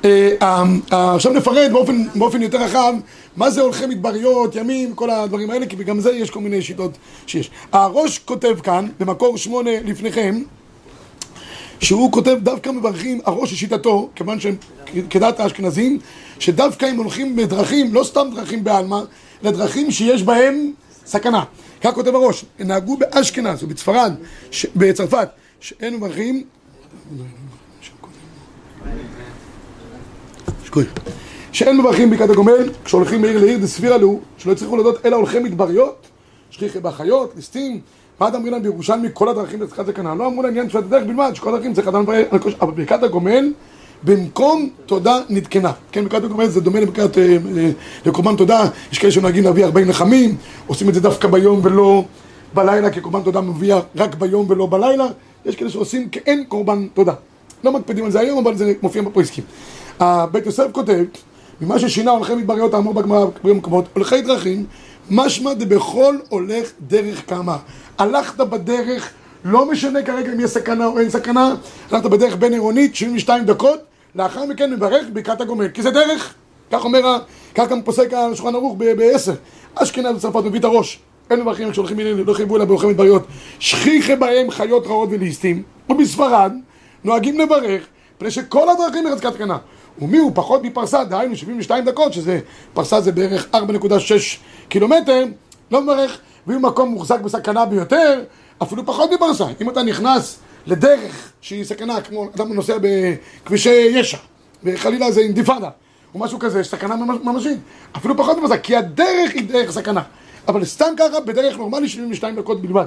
אה, 0.04 0.30
אה, 0.42 0.62
אה, 0.92 1.14
עכשיו 1.14 1.32
נפרט 1.32 1.70
באופן, 1.70 2.04
באופן 2.14 2.42
יותר 2.42 2.62
רחב 2.62 2.94
מה 3.36 3.50
זה 3.50 3.60
הולכי 3.60 3.86
מדבריות, 3.86 4.56
ימים, 4.56 4.94
כל 4.94 5.10
הדברים 5.10 5.50
האלה, 5.50 5.66
כי 5.66 5.76
גם 5.76 6.00
זה 6.00 6.10
יש 6.10 6.30
כל 6.30 6.40
מיני 6.40 6.62
שיטות 6.62 6.98
שיש. 7.26 7.50
הראש 7.72 8.18
כותב 8.18 8.56
כאן, 8.62 8.88
במקור 9.00 9.38
שמונה 9.38 9.70
לפניכם, 9.84 10.42
שהוא 11.80 12.12
כותב 12.12 12.36
דווקא 12.42 12.70
מברכים, 12.70 13.20
הראש 13.24 13.52
לשיטתו, 13.52 14.10
כיוון 14.14 14.40
שהם 14.40 14.56
כדעת 15.10 15.40
האשכנזים, 15.40 15.98
שדווקא 16.38 16.86
הם 16.86 16.96
הולכים 16.96 17.36
בדרכים, 17.36 17.94
לא 17.94 18.04
סתם 18.04 18.28
דרכים 18.34 18.64
בעלמא, 18.64 19.00
אלא 19.42 19.50
דרכים 19.50 19.90
שיש 19.90 20.22
בהם 20.22 20.72
סכנה. 21.06 21.44
כך 21.82 21.94
כותב 21.94 22.14
הראש, 22.14 22.44
נהגו 22.58 22.96
באשכנז 22.96 23.62
ובצפרד, 23.64 24.12
ש... 24.50 24.66
בצרפת, 24.76 25.28
שאין 25.60 25.96
מברכים 25.96 26.44
שאין 31.52 31.76
מברכים 31.76 32.10
בקעת 32.10 32.30
הגומל, 32.30 32.70
כשהולכים 32.84 33.22
מעיר 33.22 33.38
לעיר 33.40 33.58
דספירה 33.58 33.96
לו, 33.96 34.20
שלא 34.38 34.52
הצליחו 34.52 34.76
להודות 34.76 35.06
אלא 35.06 35.16
הולכי 35.16 35.38
מדבריות, 35.38 36.06
שכיחי 36.50 36.80
באחיות, 36.80 37.32
ליסטים, 37.36 37.80
ועד 38.20 38.34
אמרים 38.34 38.52
להם 38.52 38.62
בירושלמי 38.62 39.08
כל 39.12 39.28
הדרכים 39.28 39.62
לצחת 39.62 39.86
זקנה, 39.86 40.14
לא 40.14 40.26
אמרו 40.26 40.42
להם 40.42 40.50
עניין 40.50 40.68
תפילת 40.68 40.84
הדרך 40.84 41.02
בלבד, 41.06 41.30
שכל 41.34 41.54
הדרכים 41.54 41.74
צריך 41.74 41.88
אדם 41.88 42.02
לברר, 42.02 42.22
אבל 42.60 42.72
ברכת 42.72 43.02
הגומל 43.02 43.52
במקום 44.02 44.68
תודה 44.86 45.18
נתקנה. 45.28 45.72
כן, 45.92 46.04
ברכת 46.04 46.24
הגומל 46.24 46.46
זה 46.46 46.60
דומה 46.60 46.80
לברכת, 46.80 47.18
אה, 47.18 47.36
לקורבן 48.06 48.36
תודה, 48.36 48.64
יש 48.92 48.98
כאלה 48.98 49.12
שנוהגים 49.12 49.44
להביא 49.44 49.64
40 49.64 49.88
לחמים, 49.88 50.36
עושים 50.66 50.88
את 50.88 50.94
זה 50.94 51.00
דווקא 51.00 51.28
ביום 51.28 51.60
ולא 51.62 52.04
בלילה, 52.54 52.90
כי 52.90 53.00
קורבן 53.00 53.22
תודה 53.22 53.40
מביא 53.40 53.74
רק 53.96 54.14
ביום 54.14 54.46
ולא 54.48 54.66
בלילה, 54.66 55.06
יש 55.46 55.56
כאלה 55.56 55.70
שעושים 55.70 56.08
כאין 56.08 56.44
קורבן 56.48 56.86
תודה. 56.94 57.12
לא 57.64 57.72
מקפידים 57.72 58.04
על 58.04 58.10
זה 58.10 58.20
היום, 58.20 58.46
אבל 58.46 58.56
זה 58.56 58.72
מופיע 58.82 59.02
בפריסקים. 59.02 59.44
בית 60.00 60.46
יוסף 60.46 60.66
כותב, 60.72 61.04
ממה 61.60 61.78
ששינה 61.78 62.10
הולכי 62.10 62.34
מדבריות 62.34 62.74
האמור 62.74 62.94
בגמרא 62.94 63.26
במקומות, 63.44 63.84
הולכי 63.94 64.22
דרכים, 64.22 64.64
משמע 65.10 65.54
דבכל 65.54 66.16
הולך 66.28 66.72
דרך 66.88 67.30
כמה. 67.30 67.56
הלכת 67.98 68.40
בדרך, 68.40 69.10
לא 69.44 69.70
משנה 69.70 70.02
כרגע 70.02 70.32
אם 70.32 70.40
יש 70.40 70.50
סכנה 70.50 70.86
או 70.86 70.98
אין 70.98 71.10
סכנה, 71.10 71.54
הלכת 71.90 72.06
בדרך 72.06 72.36
בין 72.36 72.52
עירונית, 72.52 72.94
72 72.94 73.44
דקות, 73.44 73.80
לאחר 74.14 74.44
מכן 74.44 74.72
מברך 74.72 75.06
ברכת 75.12 75.40
הגומל, 75.40 75.68
כי 75.68 75.82
זה 75.82 75.90
דרך. 75.90 76.34
כך 76.72 76.84
אומר, 76.84 77.18
כך 77.54 77.68
גם 77.68 77.82
פוסק 77.82 78.12
השולחן 78.12 78.54
ערוך 78.54 78.76
בעשר. 78.78 79.34
אשכנז 79.74 80.16
וצרפת 80.16 80.44
מביא 80.44 80.60
את 80.60 80.64
הראש. 80.64 81.00
אין 81.30 81.40
מברכים 81.40 81.70
כשהולכים 81.70 81.96
מילין, 81.96 82.18
לא 82.26 82.34
חייבו 82.34 82.56
אלא 82.56 82.64
בהולכי 82.64 82.86
מדבריות. 82.86 83.26
שכיחי 83.58 84.16
בהם 84.16 84.50
חיות 84.50 84.86
רעות 84.86 85.08
וליסטים, 85.12 85.62
ובספרד 85.88 86.52
נוהגים 87.04 87.38
לברך, 87.38 87.86
מפני 88.16 88.30
שכל 88.30 88.68
הדרכים 88.68 89.06
לחזקת 89.06 89.32
תקנה. 89.34 89.58
ומי 89.98 90.18
הוא 90.18 90.32
פחות 90.34 90.62
מפרסה, 90.62 91.04
דהיינו 91.04 91.36
72 91.36 91.84
דקות, 91.84 92.12
שזה, 92.12 92.40
פרסה 92.74 93.00
זה 93.00 93.12
בערך 93.12 93.46
4.6 93.54 93.58
קילומטר, 94.68 95.24
לא 95.70 95.82
מברך, 95.82 96.18
ואם 96.48 96.66
מקום 96.66 96.88
מוחזק 96.88 97.20
בסכנה 97.20 97.66
ביותר, 97.66 98.24
אפילו 98.62 98.86
פחות 98.86 99.10
מפרסה. 99.12 99.44
אם 99.60 99.70
אתה 99.70 99.82
נכנס 99.82 100.38
לדרך 100.66 101.32
שהיא 101.40 101.64
סכנה, 101.64 102.00
כמו 102.00 102.28
אדם 102.36 102.52
נוסע 102.52 102.76
בכבישי 102.82 103.88
ישע, 103.92 104.18
וחלילה 104.64 105.10
זה 105.10 105.20
אינתיפאדה, 105.20 105.70
או 106.14 106.18
משהו 106.18 106.38
כזה, 106.38 106.64
סכנה 106.64 106.96
ממשית, 107.24 107.58
אפילו 107.96 108.16
פחות 108.16 108.38
מפרסה, 108.38 108.58
כי 108.58 108.76
הדרך 108.76 109.34
היא 109.34 109.48
דרך 109.48 109.70
סכנה. 109.70 110.02
אבל 110.48 110.64
סתם 110.64 110.94
ככה, 110.96 111.20
בדרך 111.20 111.56
נורמלי 111.56 111.88
72 111.88 112.36
דקות 112.36 112.62
בלבד. 112.62 112.86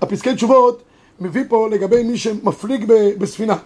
הפסקי 0.00 0.34
תשובות 0.34 0.82
מביא 1.20 1.44
פה 1.48 1.68
לגבי 1.70 2.02
מי 2.02 2.18
שמפליג 2.18 2.92
בספינה. 3.18 3.56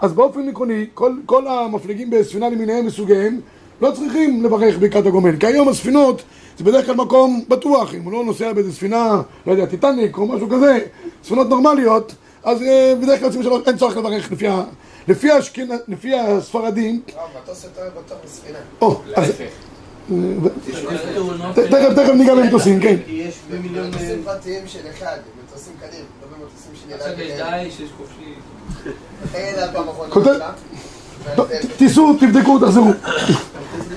אז 0.00 0.12
באופן 0.12 0.48
עקרוני, 0.48 0.86
כל, 0.94 1.16
כל 1.26 1.46
המפליגים 1.46 2.10
בספינה 2.10 2.48
למיניהם 2.48 2.86
וסוגיהם 2.86 3.40
לא 3.80 3.90
צריכים 3.90 4.44
לברך 4.44 4.78
ברכת 4.78 5.06
הגומל, 5.06 5.36
כי 5.36 5.46
היום 5.46 5.68
הספינות 5.68 6.22
זה 6.58 6.64
בדרך 6.64 6.86
כלל 6.86 6.94
מקום 6.94 7.44
בטוח, 7.48 7.94
אם 7.94 8.02
הוא 8.02 8.12
לא 8.12 8.24
נוסע 8.24 8.52
באיזה 8.52 8.72
ספינה, 8.72 9.22
לא 9.46 9.52
יודע, 9.52 9.66
טיטניק 9.66 10.18
או 10.18 10.26
משהו 10.26 10.48
כזה, 10.50 10.78
ספינות 11.24 11.48
נורמליות, 11.48 12.14
אז 12.44 12.62
אה, 12.62 12.94
בדרך 13.02 13.20
כלל 13.20 13.32
שלוש, 13.32 13.62
אין 13.66 13.76
צורך 13.76 13.96
לברך 13.96 14.32
לפי, 14.32 14.48
ה, 14.48 14.62
לפי, 15.08 15.30
השכינה, 15.30 15.74
לפי 15.88 16.18
הספרדים. 16.18 17.02
אה, 17.08 17.22
מטוס 17.42 17.64
יותר 17.64 17.82
בטוח 17.98 18.18
מספינה. 18.24 18.58
או, 18.82 19.00
אז... 19.16 19.32
תכף, 21.54 21.92
תכף 21.96 22.12
ניגע 22.14 22.34
במטוסים, 22.34 22.80
כן. 22.80 22.96
כי 23.06 23.12
יש 23.12 23.34
מטוסים 23.50 24.22
פרטיים 24.24 24.66
של 24.66 24.78
אחד, 24.90 25.16
מטוסים 25.44 25.72
קדים, 25.80 26.04
לא 26.22 26.38
במטוסים 26.38 26.72
של 26.74 26.90
ילד. 26.90 27.00
עכשיו 27.00 27.20
יש 27.20 27.32
דייש, 27.32 27.80
יש 27.80 27.90
חופשי. 27.96 28.34
תיסעו, 31.76 32.12
תבדקו, 32.20 32.58
תחזרו. 32.58 32.90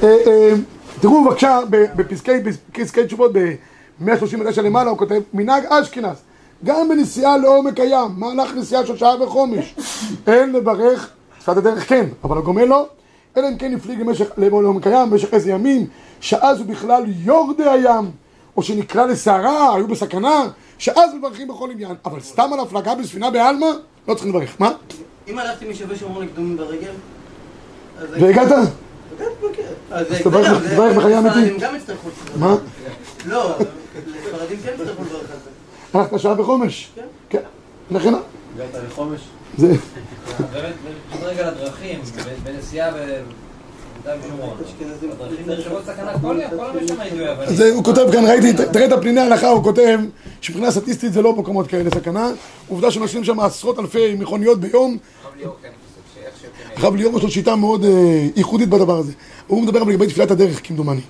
אה, 0.04 0.16
אה, 0.28 0.54
תראו 1.02 1.24
בבקשה 1.24 1.60
בפסקי 1.70 3.04
תשובות 3.06 3.32
ב-139 3.34 4.62
למעלה 4.62 4.90
הוא 4.90 4.98
כותב 4.98 5.22
מנהג 5.34 5.64
אשכנז 5.66 6.18
גם 6.64 6.90
בנסיעה 6.90 7.38
לעומק 7.38 7.80
הים, 7.80 8.12
מהלך 8.18 8.56
נסיעה 8.56 8.86
של 8.86 8.98
שעה 8.98 9.24
וחומש 9.24 9.76
אין 10.28 10.52
לברך, 10.52 11.10
שפת 11.40 11.58
הדרך 11.58 11.90
כן, 11.90 12.06
אבל 12.24 12.38
הגומל 12.38 12.66
לא 12.66 12.88
אלא 13.38 13.48
אם 13.50 13.58
כן 13.58 13.74
הפליג 13.74 14.04
לעומק 14.38 14.88
הים 14.88 15.10
במשך 15.10 15.34
איזה 15.34 15.52
ימים 15.52 15.88
שאז 16.22 16.60
הוא 16.60 16.68
בכלל 16.68 17.04
יורדי 17.08 17.70
הים 17.70 18.12
או 18.58 18.64
שנקרא 18.64 19.06
לסערה, 19.06 19.76
היו 19.76 19.88
בסכנה 19.88 20.48
שאז 20.78 21.14
מברכים 21.14 21.48
בכל 21.48 21.72
עניין 21.72 21.96
אבל 22.06 22.20
סתם 22.20 22.54
על 22.54 22.60
הפלגה 22.60 22.96
בספינה 22.96 23.32
בעלמא 23.32 23.68
לא 24.08 24.14
צריכים 24.14 24.36
לברך, 24.36 24.56
מה? 24.60 24.72
אם 25.28 25.40
הלכתי 25.40 25.70
משווה 25.70 25.96
שומרון 25.96 26.26
לקדומים 26.26 26.58
ברגל... 26.58 26.92
והגעת? 28.00 28.52
אז 29.92 30.08
תברך 30.24 30.98
בחיי 30.98 31.18
אמיתי. 31.18 31.36
ספרדים 31.36 31.58
גם 31.60 31.76
יצטרכו 31.76 32.10
מה? 32.40 32.56
לא, 33.26 33.56
לספרדים 34.08 34.58
כן 34.64 34.72
יצטרכו 34.74 35.04
לברך 35.04 35.32
על 35.32 35.38
זה. 35.44 36.00
הלכת 36.00 36.20
שעה 36.20 36.34
בחומש? 36.34 36.92
כן. 36.96 37.06
כן. 37.30 37.42
לכן... 37.92 38.14
הגעת 38.56 38.84
לחומש? 38.88 39.22
זה... 39.58 39.68
באמת, 40.54 40.74
מדרג 41.16 41.40
על 41.40 41.48
הדרכים, 41.48 42.02
בנסיעה 42.44 42.92
אז 47.48 47.60
הוא 47.60 47.84
כותב 47.84 48.12
כאן, 48.12 48.26
ראיתי, 48.26 48.54
תראה 48.74 48.86
את 48.86 48.92
הפניני 48.92 49.22
ההלכה, 49.22 49.50
הוא 49.50 49.64
כותב 49.64 50.00
שמבחינה 50.42 50.72
סטטיסטית 50.72 51.14
זה 51.14 51.22
לא 51.22 51.36
מקומות 51.36 51.68
כאלה 51.68 51.90
סכנה. 51.90 52.32
עובדה 52.68 52.92
שנוסעים 52.92 53.24
שם 53.24 53.40
עשרות 53.40 53.80
אלפי 53.80 54.16
מכוניות 54.20 54.60
ביום. 54.60 54.98
הרב 56.76 56.96
ליאור 56.96 57.12
כן 57.12 57.18
יש 57.18 57.24
לו 57.24 57.32
שיטה 57.32 57.56
מאוד 57.56 57.86
אה, 57.86 58.28
ייחודית 58.36 58.70
בדבר 58.70 58.98
הזה. 58.98 59.12
הוא 59.48 59.64
מדבר 59.64 59.84
לגבי 59.84 60.08
תפילת 60.08 60.32
הדרך 60.32 60.68
כמדומני. 60.68 61.02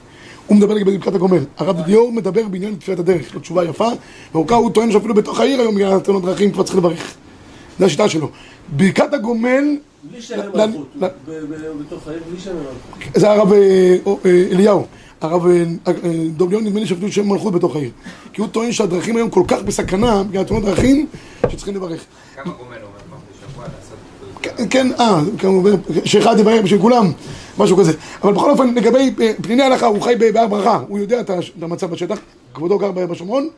הוא 0.47 0.57
מדבר 0.57 0.73
לגבי 0.73 0.97
ברכת 0.97 1.15
הגומל. 1.15 1.43
הרב 1.57 1.87
ליאור 1.87 2.11
מדבר 2.11 2.47
בעניין 2.47 2.75
תפילת 2.75 2.99
הדרך 2.99 3.21
יש 3.21 3.33
לו 3.33 3.39
תשובה 3.39 3.63
יפה. 3.65 3.89
ואורכה 4.33 4.55
הוא 4.55 4.71
טוען 4.71 4.91
שאפילו 4.91 5.13
בתוך 5.13 5.39
העיר 5.39 5.61
היום 5.61 5.75
בגלל 5.75 5.99
תאונות 5.99 6.23
דרכים 6.23 6.51
כבר 6.51 6.63
צריך 6.63 6.77
לברך. 6.77 7.13
זו 7.79 7.85
השיטה 7.85 8.09
שלו. 8.09 8.29
ברכת 8.69 9.13
הגומל 9.13 9.63
בלי 10.11 10.21
שם 10.21 10.39
מלכות, 10.53 10.87
בתוך 11.79 12.07
העיר, 12.07 12.21
בלי 12.29 12.39
שם 12.39 12.51
מלכות. 12.55 13.15
זה 13.15 13.31
הרב 13.31 13.53
אה, 13.53 13.95
אה, 14.25 14.47
אליהו, 14.51 14.85
הרב 15.21 15.47
אה, 15.47 15.63
דב 16.37 16.49
ליאון 16.49 16.63
נדמה 16.63 16.79
לי 16.79 16.87
שאפילו 16.87 17.11
שם 17.11 17.29
מלכות 17.29 17.53
בתוך 17.53 17.75
העיר. 17.75 17.91
כי 18.33 18.41
הוא 18.41 18.49
טוען 18.49 18.71
שהדרכים 18.71 19.15
היום 19.15 19.29
כל 19.29 19.43
כך 19.47 19.61
בסכנה 19.61 20.23
בגלל 20.23 20.43
תאונות 20.43 20.63
דרכים 20.65 21.07
שצריכים 21.49 21.75
לברך. 21.75 22.05
כמה 22.35 22.53
גומל 22.53 22.75
אומר 22.75 22.77
פעם 23.09 23.19
בשבוע 23.49 23.63
לעשות... 23.63 23.97
כן, 24.41 24.69
כן, 24.69 24.87
אה, 24.99 25.21
כמובן, 25.37 25.71
שאחד 26.05 26.39
יברך 26.39 26.63
בשביל 26.63 26.81
כולם, 26.81 27.11
משהו 27.57 27.77
כזה. 27.77 27.93
אבל 28.23 28.33
בכל 28.33 28.51
אופן, 28.51 28.73
לגבי 28.75 29.13
פניני 29.41 29.63
הלכה, 29.63 29.85
הוא 29.85 30.01
חי 30.01 30.15
בהר 30.33 30.47
ברכה, 30.47 30.79
הוא 30.87 30.99
יודע 30.99 31.19
את 31.19 31.29
המצב 31.61 31.91
בשטח, 31.91 32.19
כבודו 32.53 32.77
גר 32.77 32.91
בשומרון, 32.91 33.49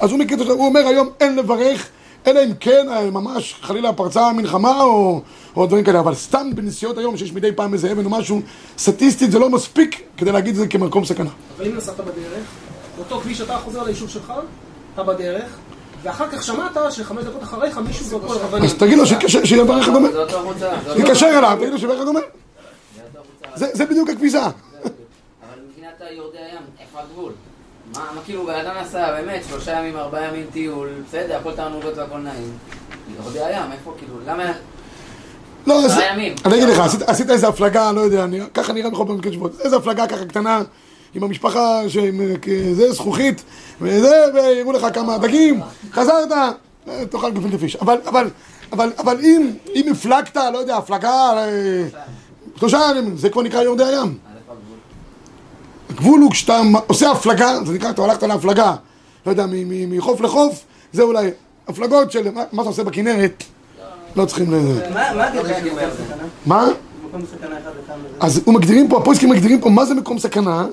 אז 0.00 0.10
הוא 0.10 0.18
מכיר 0.18 0.42
את 0.42 0.46
זה, 0.46 0.52
הוא 0.52 0.66
אומר 0.66 0.80
היום 0.80 1.08
אין 1.20 1.36
לברך, 1.36 1.88
אלא 2.26 2.40
אם 2.44 2.54
כן 2.60 2.86
אה, 2.88 3.10
ממש 3.10 3.54
חלילה 3.62 3.92
פרצה 3.92 4.32
מלחמה 4.32 4.82
או, 4.82 5.20
או 5.56 5.66
דברים 5.66 5.84
כאלה, 5.84 6.00
אבל 6.00 6.14
סתם 6.14 6.50
בנסיעות 6.54 6.98
היום 6.98 7.16
שיש 7.16 7.32
מדי 7.32 7.52
פעם 7.52 7.74
איזה 7.74 7.92
אבן 7.92 8.04
או 8.04 8.10
משהו, 8.10 8.40
סטטיסטית 8.78 9.30
זה 9.32 9.38
לא 9.38 9.50
מספיק 9.50 10.02
כדי 10.16 10.32
להגיד 10.32 10.50
את 10.54 10.60
זה 10.60 10.66
כמקום 10.68 11.04
סכנה. 11.04 11.30
אבל 11.56 11.66
אם 11.66 11.76
נסעת 11.76 11.96
בדרך, 12.00 12.44
אותו 12.98 13.20
כביש 13.20 13.40
אתה 13.40 13.56
חוזר 13.56 13.82
ליישוב 13.82 14.08
שלך, 14.08 14.32
אתה 14.94 15.02
בדרך, 15.02 15.58
ואחר 16.02 16.28
כך 16.30 16.42
שמעת 16.42 16.76
שחמש 16.90 17.24
דקות 17.24 17.42
אחריך 17.42 17.78
מישהו 17.78 18.04
זרקו 18.06 18.32
על 18.32 18.38
אבנים. 18.38 18.64
אז 18.64 18.74
תגיד 18.74 18.98
לו 18.98 19.06
זה 19.06 19.14
אותו 20.22 20.44
מוצא. 20.44 20.58
זה 20.84 20.90
אותו- 20.90 21.00
יקשר 21.00 21.26
אליו, 21.38 21.58
תגיד 21.60 21.82
לו 21.82 21.92
אותו 21.94 22.12
מוצא. 22.12 22.26
זה 23.54 23.66
זה 23.72 23.86
בדיוק 23.86 24.10
הכביסה. 24.10 24.42
אבל 24.44 24.50
מבחינת 25.68 26.00
יורדי 26.16 26.38
הים, 26.38 26.62
איפה 26.80 26.98
הגבול? 27.00 27.32
מה, 27.96 28.08
מה 28.14 28.20
כאילו, 28.24 28.46
בן 28.46 28.54
אדם 28.54 28.74
נסע 28.82 29.12
באמת 29.12 29.42
שלושה 29.48 29.78
ימים, 29.78 29.96
ארבעה 29.96 30.28
ימים 30.28 30.46
טיול, 30.52 30.88
בסדר, 31.08 31.36
הכל 31.36 31.52
תענוגות 31.52 31.96
והכל 31.96 32.18
נעים. 32.18 32.52
יורדי 33.16 33.44
הים, 33.44 33.72
איפה 33.72 33.94
כאילו, 33.98 34.14
למה... 34.26 34.52
לא, 35.66 35.84
אז... 35.84 35.98
אני 36.44 36.54
אגיד 36.54 36.68
לך, 36.68 36.78
עשית, 36.78 37.02
עשית 37.02 37.30
איזה 37.30 37.48
הפלגה, 37.48 37.92
לא 37.92 38.00
יודע, 38.00 38.24
אני, 38.24 38.40
ככה 38.54 38.72
נראה 38.72 38.90
בכל 38.90 39.04
פעם 39.06 39.32
שבועות, 39.32 39.60
איזה 39.60 39.76
הפלגה 39.76 40.06
ככה 40.06 40.24
קטנה 40.24 40.62
עם 41.14 41.24
המשפחה, 41.24 41.80
שזה 41.88 42.92
זכוכית, 42.92 43.42
וזה, 43.80 44.24
ויראו 44.34 44.72
לך 44.72 44.86
כמה 44.94 45.18
דגים, 45.18 45.60
חזרת, 45.92 46.32
אה, 46.88 47.06
תאכל 47.10 47.30
גפילטע 47.30 47.58
פיש. 47.58 47.76
אבל, 47.76 47.98
אבל, 48.06 48.30
אבל, 48.72 48.92
אבל 48.98 49.20
אם, 49.20 49.50
אם 49.74 49.92
הפלגת, 49.92 50.36
לא 50.36 50.58
יודע, 50.58 50.76
הפלגה, 50.76 51.32
אה, 51.36 51.84
שלושה 52.56 52.78
ימים, 52.90 53.16
זה 53.16 53.30
כבר 53.30 53.42
נקרא 53.42 53.62
יורדי 53.62 53.84
הים. 53.84 54.18
הגבול? 55.92 56.20
הוא 56.20 56.30
כשאתה 56.30 56.60
עושה 56.86 57.10
הפלגה, 57.10 57.64
זה 57.64 57.72
נקרא, 57.72 57.90
אתה 57.90 58.04
הלכת 58.04 58.22
להפלגה, 58.22 58.74
לא 59.26 59.30
יודע, 59.30 59.46
מחוף 59.88 60.20
לחוף, 60.20 60.64
זה 60.92 61.02
אולי 61.02 61.30
הפלגות 61.68 62.12
של 62.12 62.28
מה 62.52 62.62
אתה 62.62 62.68
עושה 62.68 62.84
בכנרת, 62.84 63.44
לא 64.16 64.24
צריכים 64.24 64.52
לזה. 64.52 64.90
מה 64.94 65.08
מה. 66.46 66.68
אז 68.20 68.40
הוא 68.44 68.54
מגדירים 68.54 68.88
פה, 68.88 68.98
הפויסקים 68.98 69.30
מגדירים 69.30 69.60
פה 69.60 69.70
מה 69.70 69.84
זה 69.84 69.94
מקום 69.94 70.18
סכנה 70.18 70.66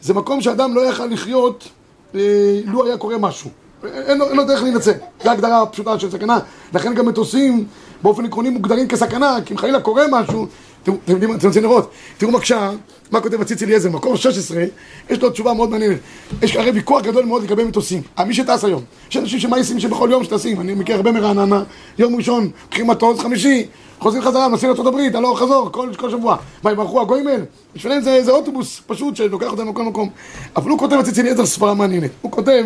זה 0.00 0.14
מקום 0.14 0.40
שאדם 0.40 0.74
לא 0.74 0.80
יכל 0.80 1.06
לחיות 1.06 1.68
אה, 2.14 2.20
לו 2.64 2.86
היה 2.86 2.96
קורה 2.96 3.18
משהו 3.18 3.50
אין 3.84 4.18
לו 4.18 4.44
דרך 4.44 4.62
להינצל, 4.62 4.92
זו 5.24 5.30
ההגדרה 5.30 5.62
הפשוטה 5.62 5.98
של 5.98 6.10
סכנה 6.10 6.38
לכן 6.74 6.94
גם 6.94 7.06
מטוסים 7.06 7.64
באופן 8.02 8.24
עקרוני 8.24 8.50
מוגדרים 8.50 8.88
כסכנה 8.88 9.36
כי 9.44 9.54
אם 9.54 9.58
חלילה 9.58 9.80
קורה 9.80 10.04
משהו 10.10 10.46
תראו, 10.86 10.96
אתם 11.04 11.12
יודעים 11.12 11.30
מה, 11.30 11.36
אתם 11.36 11.46
רוצים 11.46 11.62
לראות 11.62 11.90
תראו 12.18 12.32
בבקשה 12.32 12.70
מה 13.10 13.20
כותב 13.20 13.40
הציץ 13.40 13.62
אליעזר, 13.62 13.90
מקור 13.90 14.16
16 14.16 14.64
יש 15.10 15.22
לו 15.22 15.30
תשובה 15.30 15.54
מאוד 15.54 15.70
מעניינת 15.70 15.98
יש 16.42 16.56
הרי 16.56 16.70
ויכוח 16.70 17.02
גדול 17.02 17.24
מאוד 17.24 17.42
לגבי 17.42 17.64
מטוסים 17.64 18.02
אה, 18.18 18.24
מי 18.24 18.34
שטס 18.34 18.64
היום 18.64 18.82
יש 19.10 19.16
אנשים 19.16 19.38
שמעיסים 19.38 19.80
שבכל 19.80 20.08
יום 20.12 20.24
שטסים 20.24 20.60
אני 20.60 20.74
מכיר 20.74 20.96
הרבה 20.96 21.12
מרעננה 21.12 21.62
יום 21.98 22.16
ראשון, 22.16 22.50
קחים 22.70 22.86
מטוס, 22.86 23.20
חמישי 23.20 23.66
חוזרים 23.98 24.22
חזרה, 24.22 24.48
נוסעים 24.48 24.72
לארה"ב, 24.72 25.16
הלוך 25.16 25.38
חזור, 25.38 25.68
כל, 25.72 26.10
שבוע. 26.10 26.36
מה, 26.62 26.72
יברכו 26.72 27.00
הגויים 27.00 27.26
האלה? 27.26 27.44
בשבילם 27.74 28.00
זה, 28.00 28.30
אוטובוס 28.30 28.82
פשוט 28.86 29.16
שלוקח 29.16 29.46
אותם 29.46 29.68
לכל 29.68 29.82
מקום. 29.82 30.10
אבל 30.56 30.70
הוא 30.70 30.78
כותב 30.78 30.96
אצל 30.96 31.20
אליעזר 31.20 31.46
סברה 31.46 31.74
מעניינת. 31.74 32.10
הוא 32.22 32.32
כותב 32.32 32.64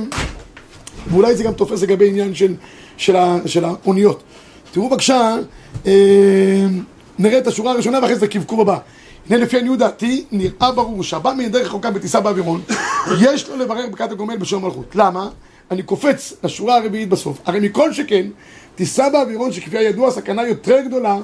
ואולי 1.11 1.37
זה 1.37 1.45
גם 1.45 1.53
תופס 1.53 1.83
לגבי 1.83 2.09
עניין 2.09 2.33
של 3.47 3.65
האוניות. 3.65 4.23
תראו 4.73 4.89
בבקשה, 4.89 5.37
אה, 5.87 6.67
נראה 7.21 7.39
את 7.39 7.47
השורה 7.47 7.73
הראשונה 7.73 7.99
ואחרי 8.03 8.15
זה 8.15 8.27
את 8.27 8.31
הקבקוב 8.31 8.61
הבא. 8.61 8.79
הנה 9.31 9.39
לפי 9.39 9.59
עניות 9.59 9.79
דעתי, 9.79 10.25
נראה 10.33 10.73
ברור 10.73 11.03
שהבא 11.03 11.33
מן 11.33 11.49
דרך 11.49 11.67
רחוקה 11.67 11.91
בטיסה 11.91 12.21
באווירון, 12.21 12.61
יש 13.25 13.49
לו 13.49 13.57
לברך 13.57 13.85
ברכת 13.91 14.11
הגומל 14.11 14.37
בשם 14.37 14.63
מלכות. 14.65 14.95
למה? 14.95 15.29
אני 15.71 15.83
קופץ 15.83 16.33
לשורה 16.45 16.77
הרביעית 16.77 17.09
בסוף. 17.09 17.39
הרי 17.45 17.61
מכל 17.61 17.93
שכן, 17.93 18.27
טיסה 18.75 19.11
באווירון 19.11 19.53
שכפי 19.53 19.79
הידוע 19.79 20.09
הסכנה 20.09 20.47
יותר 20.47 20.81
גדולה 20.81 21.17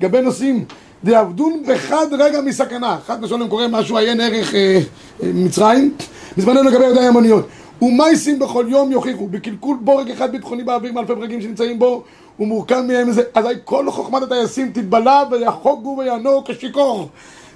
לגבי 0.00 0.20
נוסעים 0.20 0.64
דעבדון 1.04 1.62
בחד 1.68 2.06
רגע 2.18 2.40
מסכנה. 2.40 2.98
חד 3.06 3.24
ושלום 3.24 3.48
קורה 3.48 3.68
משהו 3.68 3.96
עיין 3.96 4.20
ערך 4.20 4.54
אה, 4.54 4.78
אה, 5.22 5.30
מצרים, 5.34 5.94
בזמננו 6.36 6.62
לגבי 6.62 6.84
ידיים 6.84 7.08
המוניות. 7.08 7.48
ומייסים 7.82 8.38
בכל 8.38 8.66
יום 8.68 8.92
יוכיחו, 8.92 9.28
בקלקול 9.28 9.76
בורג 9.80 10.10
אחד 10.10 10.32
ביטחוני 10.32 10.64
באוויר 10.64 10.92
מאלפי 10.92 11.14
ברגים 11.14 11.40
שנמצאים 11.42 11.78
בו, 11.78 12.04
הוא 12.36 12.48
מורכב 12.48 12.80
מהם 12.80 13.08
איזה, 13.08 13.22
אזי 13.34 13.48
כל 13.64 13.90
חוכמת 13.90 14.22
הטייסים 14.22 14.70
תתבלע 14.72 15.22
ויחוגו 15.30 15.96
ויענו 15.98 16.44
כשיכור. 16.44 17.08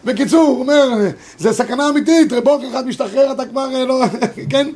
בקיצור, 0.05 0.49
הוא 0.49 0.61
אומר, 0.61 0.89
זה 1.39 1.53
סכנה 1.53 1.89
אמיתית, 1.89 2.33
בורג 2.45 2.65
אחד 2.65 2.87
משתחרר, 2.87 3.33
אתה 3.33 3.47
כבר 3.47 3.75
אה, 3.75 3.85
לא, 3.85 4.03
כן? 4.51 4.67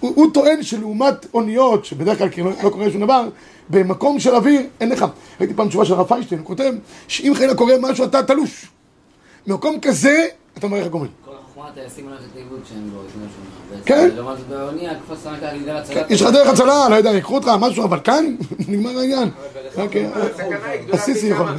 הוא, 0.00 0.12
הוא 0.14 0.26
טוען 0.34 0.62
שלעומת 0.62 1.26
אוניות, 1.34 1.84
שבדרך 1.84 2.18
כלל 2.18 2.28
כאילו 2.28 2.50
לא 2.62 2.70
קורה 2.70 2.90
שום 2.90 3.00
דבר, 3.00 3.28
במקום 3.70 4.20
של 4.20 4.34
אוויר, 4.34 4.62
אין 4.80 4.88
לך. 4.88 5.04
ראיתי 5.40 5.54
פעם 5.54 5.68
תשובה 5.68 5.84
של 5.84 5.94
הרב 5.94 6.06
פיינשטיין, 6.06 6.40
הוא 6.40 6.46
כותב 6.46 6.72
שאם 7.08 7.32
חלילה 7.36 7.54
קורה 7.54 7.74
משהו 7.80 8.04
אתה 8.04 8.22
תלוש. 8.22 8.66
במקום 9.46 9.80
כזה, 9.80 10.26
אתה 10.58 10.66
מברך 10.66 10.86
הגומל. 10.86 11.08
הטייסים 11.68 12.08
הולכת 12.08 12.24
לאיבוד 12.34 12.60
לא. 12.94 13.78
כן. 13.84 14.08
לעומת 14.16 14.38
זאת 14.38 14.46
באונייה, 14.46 14.92
גלגל 15.40 15.76
הצלה. 15.76 16.02
יש 16.08 16.22
לך 16.22 16.30
דרך 16.30 16.48
הצלה, 16.48 16.88
לא 16.88 16.94
יודע, 16.94 17.10
ייקחו 17.10 17.34
אותך, 17.34 17.50
משהו, 17.60 17.84
אבל 17.84 18.00
כאן, 18.04 18.36
נגמר 18.68 18.98
העניין. 18.98 19.28
אוקיי, 19.76 20.06
הסכנה 20.06 20.66
היא 20.70 20.80
גדולה 20.80 20.98
הסיסי 20.98 21.30
פי 21.30 21.34
כמה 21.34 21.54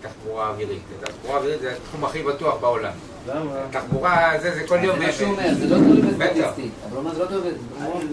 מתחבורה 0.00 0.48
אווירית. 0.48 0.80
תחבורה 1.00 1.38
אווירית 1.38 1.60
זה 1.60 1.72
התחום 1.72 2.04
הכי 2.04 2.22
בטוח 2.22 2.54
בעולם. 2.60 2.92
למה? 3.28 3.52
תחבורה, 3.70 4.32
זה, 4.42 4.54
זה 4.54 4.62
כל 4.66 4.78
יום... 4.82 4.98
זה 4.98 5.06
מה 5.06 5.12
שהוא 5.12 5.30
אומר, 5.30 5.54
זה 5.54 5.68
לא 5.68 5.76
תלוי 5.76 6.00
בטח. 6.00 6.26
בסטטיסטית. 6.26 6.70
אבל 6.92 7.14
זה 7.14 7.18
לא 7.18 7.26
תלוי 7.26 7.40
ב... 7.40 7.54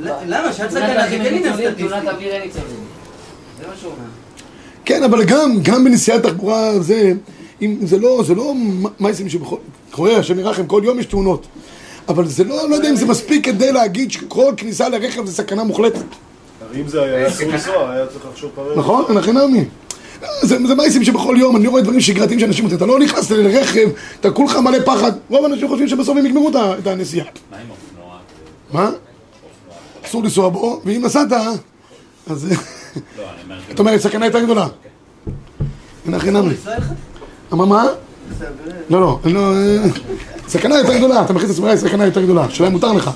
למה? 0.04 0.54
תאונת 0.54 0.72
סכנה, 0.72 1.10
כן 1.10 1.22
אין 1.22 1.22
עניין 1.22 1.34
ניצולים, 1.34 1.72
סטטיסטי. 1.72 1.90
תאונת 1.90 2.08
אוויר 2.08 2.34
אין 2.34 2.42
ניצולים. 2.42 2.86
זה 3.62 3.68
מה 3.68 3.74
שהוא 3.76 3.92
אומר. 3.92 4.10
כן, 4.86 5.04
אבל 5.04 5.24
גם, 5.24 5.52
גם 5.64 5.84
בנסיעת 5.84 6.24
תחבורה 6.24 6.80
זה, 6.80 7.14
אם, 7.62 7.78
זה 7.82 7.98
לא, 7.98 8.24
זה 8.28 8.36
לא 8.36 8.54
מייסים 9.00 9.30
שבכל, 9.30 9.56
קורה, 9.92 10.18
השם 10.18 10.40
ירחם, 10.40 10.66
כל 10.66 10.82
יום 10.86 11.00
יש 11.00 11.06
תאונות. 11.06 11.48
אבל 12.08 12.28
זה 12.28 12.44
לא, 12.44 12.70
לא 12.70 12.76
יודע 12.76 12.90
אם 12.90 12.96
זה 12.96 13.06
מספיק 13.06 13.46
כדי 13.46 13.72
להגיד 13.72 14.12
שכל 14.12 14.54
כניסה 14.58 14.90
לרכב 14.90 15.26
זה 15.26 15.34
סכנה 15.34 15.64
מוחלטת. 15.64 16.06
אם 16.76 16.88
זה 16.88 17.02
היה 17.02 17.28
אסור 17.28 17.48
לנסוע, 17.48 17.92
היה 17.92 18.08
צריך 18.08 18.26
לחשוב 18.32 18.52
פעמים. 18.56 18.80
נכון? 18.80 19.18
לכן 19.18 19.34
נעמי. 19.34 19.66
זה, 20.42 20.58
זה 20.68 20.76
מייסים 20.76 21.04
שבכל 21.04 21.36
יום, 21.40 21.56
אני 21.56 21.68
רואה 21.68 21.82
דברים 21.82 22.02
שגרתיים 22.02 22.40
שאנשים 22.40 22.64
עושים, 22.64 22.78
אתה 22.78 22.86
לא 22.86 23.00
נכנס 23.00 23.32
לרכב, 23.32 23.90
אתה 24.20 24.32
כולך 24.32 24.56
מלא 24.56 24.78
פחד, 24.86 25.12
רוב 25.30 25.46
האנשים 25.46 25.68
חושבים 25.68 25.88
שבסוף 25.88 26.18
הם 26.18 26.26
יגמרו 26.26 26.50
את 26.80 26.88
הנסיעה. 26.88 27.26
מה 27.52 27.58
עם 27.58 27.66
אופנוע? 27.70 28.18
מה? 28.74 28.92
אסור 30.06 30.24
לנסוע 30.24 30.50
בו, 30.50 30.82
ואם 30.86 31.02
נסעת, 31.06 31.32
אז 32.28 32.46
לא, 32.46 33.24
אני 33.24 33.44
אומר 33.44 33.60
זאת 33.70 33.80
אומרת, 33.80 34.02
סכנה 34.02 34.26
יותר 34.26 34.44
גדולה. 34.44 34.68
אין 36.06 36.14
הכי 36.14 36.32
נמי. 36.32 36.54
אמר 37.54 37.66
מה? 37.66 37.86
לא, 38.90 39.02
לא, 39.02 39.20
לא... 39.26 39.54
אה, 39.54 39.84
סכנה 40.48 40.78
יותר 40.78 40.98
גדולה, 40.98 41.22
אתה 41.22 41.34
מכניס 41.34 41.60
לעצמך 41.60 41.76
סכנה 41.76 42.06
יותר 42.06 42.22
גדולה, 42.24 42.50
שאלה 42.50 42.70
מותר 42.70 42.94
לך. 42.94 43.12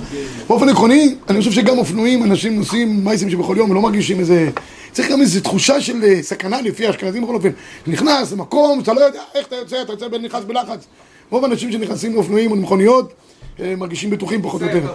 באופן 0.48 0.70
עקרוני, 0.70 1.16
אני 1.30 1.40
חושב 1.40 1.52
שגם 1.52 1.78
אופנועים, 1.78 2.24
אנשים 2.24 2.56
נוסעים 2.56 3.06
מייסים 3.06 3.30
שבכל 3.30 3.56
יום 3.58 3.72
ולא 3.72 3.82
מרגישים 3.82 4.20
איזה... 4.20 4.50
צריך 4.92 5.12
גם 5.12 5.22
איזו 5.22 5.42
תחושה 5.42 5.82
של 5.82 6.04
אה, 6.04 6.24
סכנה 6.24 6.62
לפי 6.62 6.88
האשכנזים 6.88 7.24
בכל 7.24 7.36
אופן. 7.36 7.50
נכנס 7.88 8.32
למקום 8.32 8.80
שאתה 8.80 8.94
לא 8.94 9.00
יודע 9.00 9.20
איך 9.36 9.48
אתה 9.48 9.56
יוצא, 9.56 9.82
אתה 9.82 9.92
יוצא 9.94 10.06
נכנס 10.24 10.44
בלחץ. 10.44 10.86
רוב 11.30 11.44
האנשים 11.44 11.72
שנכנסים 11.72 12.13
לאופנועים 12.13 12.52
או 12.52 12.56
למכוניות 12.56 13.13
אה, 13.60 13.74
מרגישים 13.78 14.10
בטוחים 14.10 14.41
פחות 14.41 14.62
או 14.62 14.67
יותר. 14.67 14.93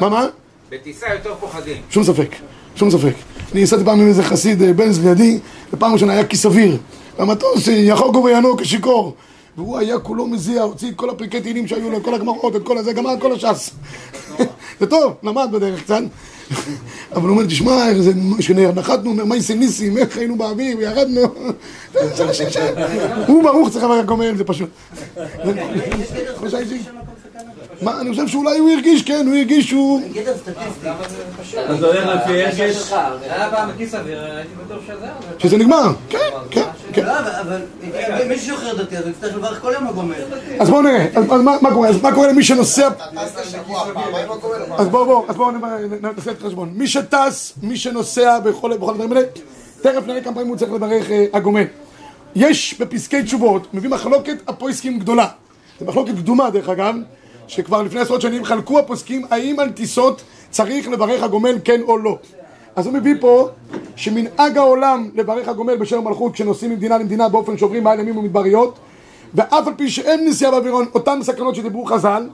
מה, 0.00 0.08
מה? 0.08 0.26
בטיסה 0.70 1.06
יותר 1.14 1.34
פוחדים. 1.40 1.76
שום 1.90 2.04
ספק, 2.04 2.36
שום 2.76 2.90
ספק. 2.90 3.14
אני 3.52 3.62
נסעתי 3.62 3.84
פעם 3.84 4.00
עם 4.00 4.06
איזה 4.06 4.22
חסיד 4.22 4.62
בנז 4.76 5.06
לידי, 5.06 5.38
ופעם 5.72 5.92
ראשונה 5.92 6.12
היה 6.12 6.24
כיס 6.24 6.46
אוויר. 6.46 6.76
והמטוס 7.18 7.68
יחוגו 7.68 8.24
ויענו 8.24 8.56
כשיכור. 8.56 9.14
והוא 9.56 9.78
היה 9.78 9.98
כולו 9.98 10.26
מזיע, 10.26 10.62
הוציא 10.62 10.90
את 10.90 10.96
כל 10.96 11.10
הפרקי 11.10 11.40
תהילים 11.40 11.66
שהיו 11.68 11.90
לו, 11.90 11.96
את 11.96 12.04
כל 12.04 12.14
הגמרות, 12.14 12.56
את 12.56 12.62
כל 12.62 12.78
הזה, 12.78 12.92
גמר 12.92 13.14
את 13.14 13.20
כל 13.20 13.32
הש"ס. 13.32 13.70
זה 14.80 14.86
טוב, 14.86 15.12
למד 15.22 15.48
בדרך 15.52 15.82
קצת. 15.82 16.02
אבל 17.12 17.28
הוא 17.28 17.30
אומר, 17.30 17.46
תשמע, 17.46 17.88
איך 17.88 18.00
זה, 18.00 18.12
כשנחתנו, 18.38 19.14
מה 19.14 19.36
יעשים 19.36 19.60
ניסים, 19.60 19.98
איך 19.98 20.16
היינו 20.16 20.36
באוויר, 20.36 20.78
וירדנו. 20.78 21.20
הוא 23.26 23.42
ברוך 23.42 23.68
צריך 23.68 23.84
לברך 23.84 24.06
גומל, 24.06 24.36
זה 24.36 24.44
פשוט. 24.44 24.68
מה, 27.82 28.00
אני 28.00 28.10
חושב 28.10 28.28
שאולי 28.28 28.58
הוא 28.58 28.70
הרגיש, 28.70 29.02
כן, 29.02 29.24
הוא 29.26 29.36
הרגיש 29.36 29.68
שהוא... 29.68 30.00
גדר 30.12 30.36
סטטיסטי. 30.36 30.88
אתה 31.64 31.86
הולך 31.86 32.06
לפי 32.06 32.42
הרגש? 32.44 32.92
היה 33.22 33.50
פעם 33.50 33.68
בכיס 33.70 33.94
אוויר, 33.94 34.24
הייתי 34.24 34.50
בטוח 34.64 34.78
שזהו. 34.86 34.98
שזה 35.38 35.56
נגמר, 35.56 35.92
כן, 36.08 36.18
כן, 36.50 36.62
כן. 36.92 37.06
לא, 37.06 37.12
אבל- 37.40 37.60
מישהו 38.28 38.46
שוחרר 38.46 38.82
דתי, 38.82 38.96
אז 38.96 39.02
הוא 39.02 39.10
יצטרך 39.10 39.36
לברך 39.36 39.60
כל 39.62 39.72
יום 39.74 39.86
הגומל. 39.86 40.14
אז 40.58 40.70
בואו 40.70 40.82
נראה, 40.82 41.06
אז 41.14 41.24
אז 41.30 41.40
מה 41.62 41.70
קורה? 41.74 41.88
אז 41.88 42.02
מה 42.02 42.14
קורה 42.14 42.28
למי 42.28 42.44
שנוסע? 42.44 42.88
לא. 43.14 43.20
אז 44.78 44.88
בואו, 44.88 45.04
בואו, 45.04 45.24
אז 45.28 45.36
בואו 45.36 45.50
נעשה 46.00 46.30
את 46.30 46.40
החשבון. 46.44 46.70
מי 46.74 46.86
שטס, 46.86 47.52
מי 47.62 47.76
שנוסע 47.76 48.38
בכל 48.38 48.72
הדברים 48.72 49.12
האלה, 49.12 49.26
תכף 49.82 50.06
נראה 50.06 50.20
כמה 50.20 50.34
פעמים 50.34 50.48
הוא 50.48 50.56
צריך 50.56 50.72
לברך 50.72 51.10
אה, 51.10 51.26
הגומל. 51.32 51.64
יש 52.34 52.74
בפסקי 52.80 53.22
תשובות, 53.22 53.74
מביא 53.74 53.90
מחלוקת 53.90 54.36
הפויסקים 54.48 54.98
גדולה. 54.98 55.26
זו 55.80 55.86
מחלוקת 55.86 56.12
קדומה 56.12 56.50
דרך 56.50 56.68
אגב, 56.68 56.94
שכבר 57.50 57.82
לפני 57.82 58.00
עשרות 58.00 58.20
שנים 58.20 58.44
חלקו 58.44 58.78
הפוסקים 58.78 59.24
האם 59.30 59.60
על 59.60 59.70
טיסות 59.70 60.22
צריך 60.50 60.88
לברך 60.88 61.22
הגומל 61.22 61.58
כן 61.64 61.80
או 61.82 61.98
לא. 61.98 62.18
אז 62.76 62.86
הוא 62.86 62.94
מביא 62.94 63.14
פה 63.20 63.48
שמנהג 63.96 64.58
העולם 64.58 65.10
לברך 65.14 65.48
הגומל 65.48 65.76
בשם 65.76 66.04
מלכות 66.04 66.34
כשנוסעים 66.34 66.70
ממדינה 66.70 66.98
למדינה 66.98 67.28
באופן 67.28 67.58
שעוברים 67.58 67.84
מעל 67.84 68.00
ימים 68.00 68.16
ומדבריות 68.16 68.78
ואף 69.34 69.66
על 69.66 69.74
פי 69.76 69.90
שאין 69.90 70.28
נסיעה 70.28 70.50
באווירון, 70.50 70.86
אותן 70.94 71.18
סכנות 71.22 71.54
שדיברו 71.54 71.84
חז"ל 71.84 72.28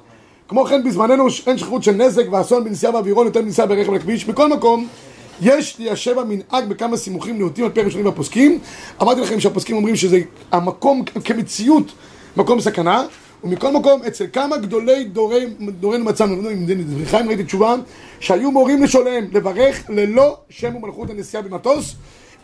כמו 0.48 0.64
כן 0.64 0.84
בזמננו 0.84 1.26
אין 1.46 1.58
שכיחות 1.58 1.82
של 1.82 1.92
נזק 1.92 2.24
ואסון 2.32 2.64
בנסיעה 2.64 2.92
באווירון 2.92 3.26
יותר 3.26 3.42
מנסיעה 3.42 3.66
ברכב 3.66 3.92
לכביש 3.92 4.28
מכל 4.28 4.48
מקום 4.48 4.88
יש 5.42 5.78
ליישב 5.78 6.18
המנהג 6.18 6.68
בכמה 6.68 6.96
סימוכים 6.96 7.38
נאותים 7.38 7.64
על 7.64 7.70
פי 7.70 7.80
הראשונים 7.80 8.06
והפוסקים. 8.06 8.58
אמרתי 9.02 9.20
לכם 9.20 9.40
שהפוסקים 9.40 9.76
אומרים 9.76 9.96
שזה 9.96 10.20
המקום 10.52 11.04
כמציאות 11.24 11.92
מקום 12.36 12.60
סכנה 12.60 13.04
ומכל 13.44 13.72
מקום 13.72 14.02
אצל 14.06 14.24
כמה 14.32 14.56
גדולי 14.56 15.04
דורי, 15.04 15.46
דורנו 15.80 16.04
מצאנו, 16.04 16.42
לא 16.42 16.50
דברי 16.66 17.06
חיים 17.06 17.28
ראיתי 17.28 17.44
תשובה 17.44 17.74
שהיו 18.20 18.50
מורים 18.50 18.82
לשוליהם 18.82 19.28
לברך 19.32 19.82
ללא 19.88 20.36
שם 20.50 20.76
ומלכות 20.76 21.10
הנסיעה 21.10 21.42
במטוס 21.42 21.94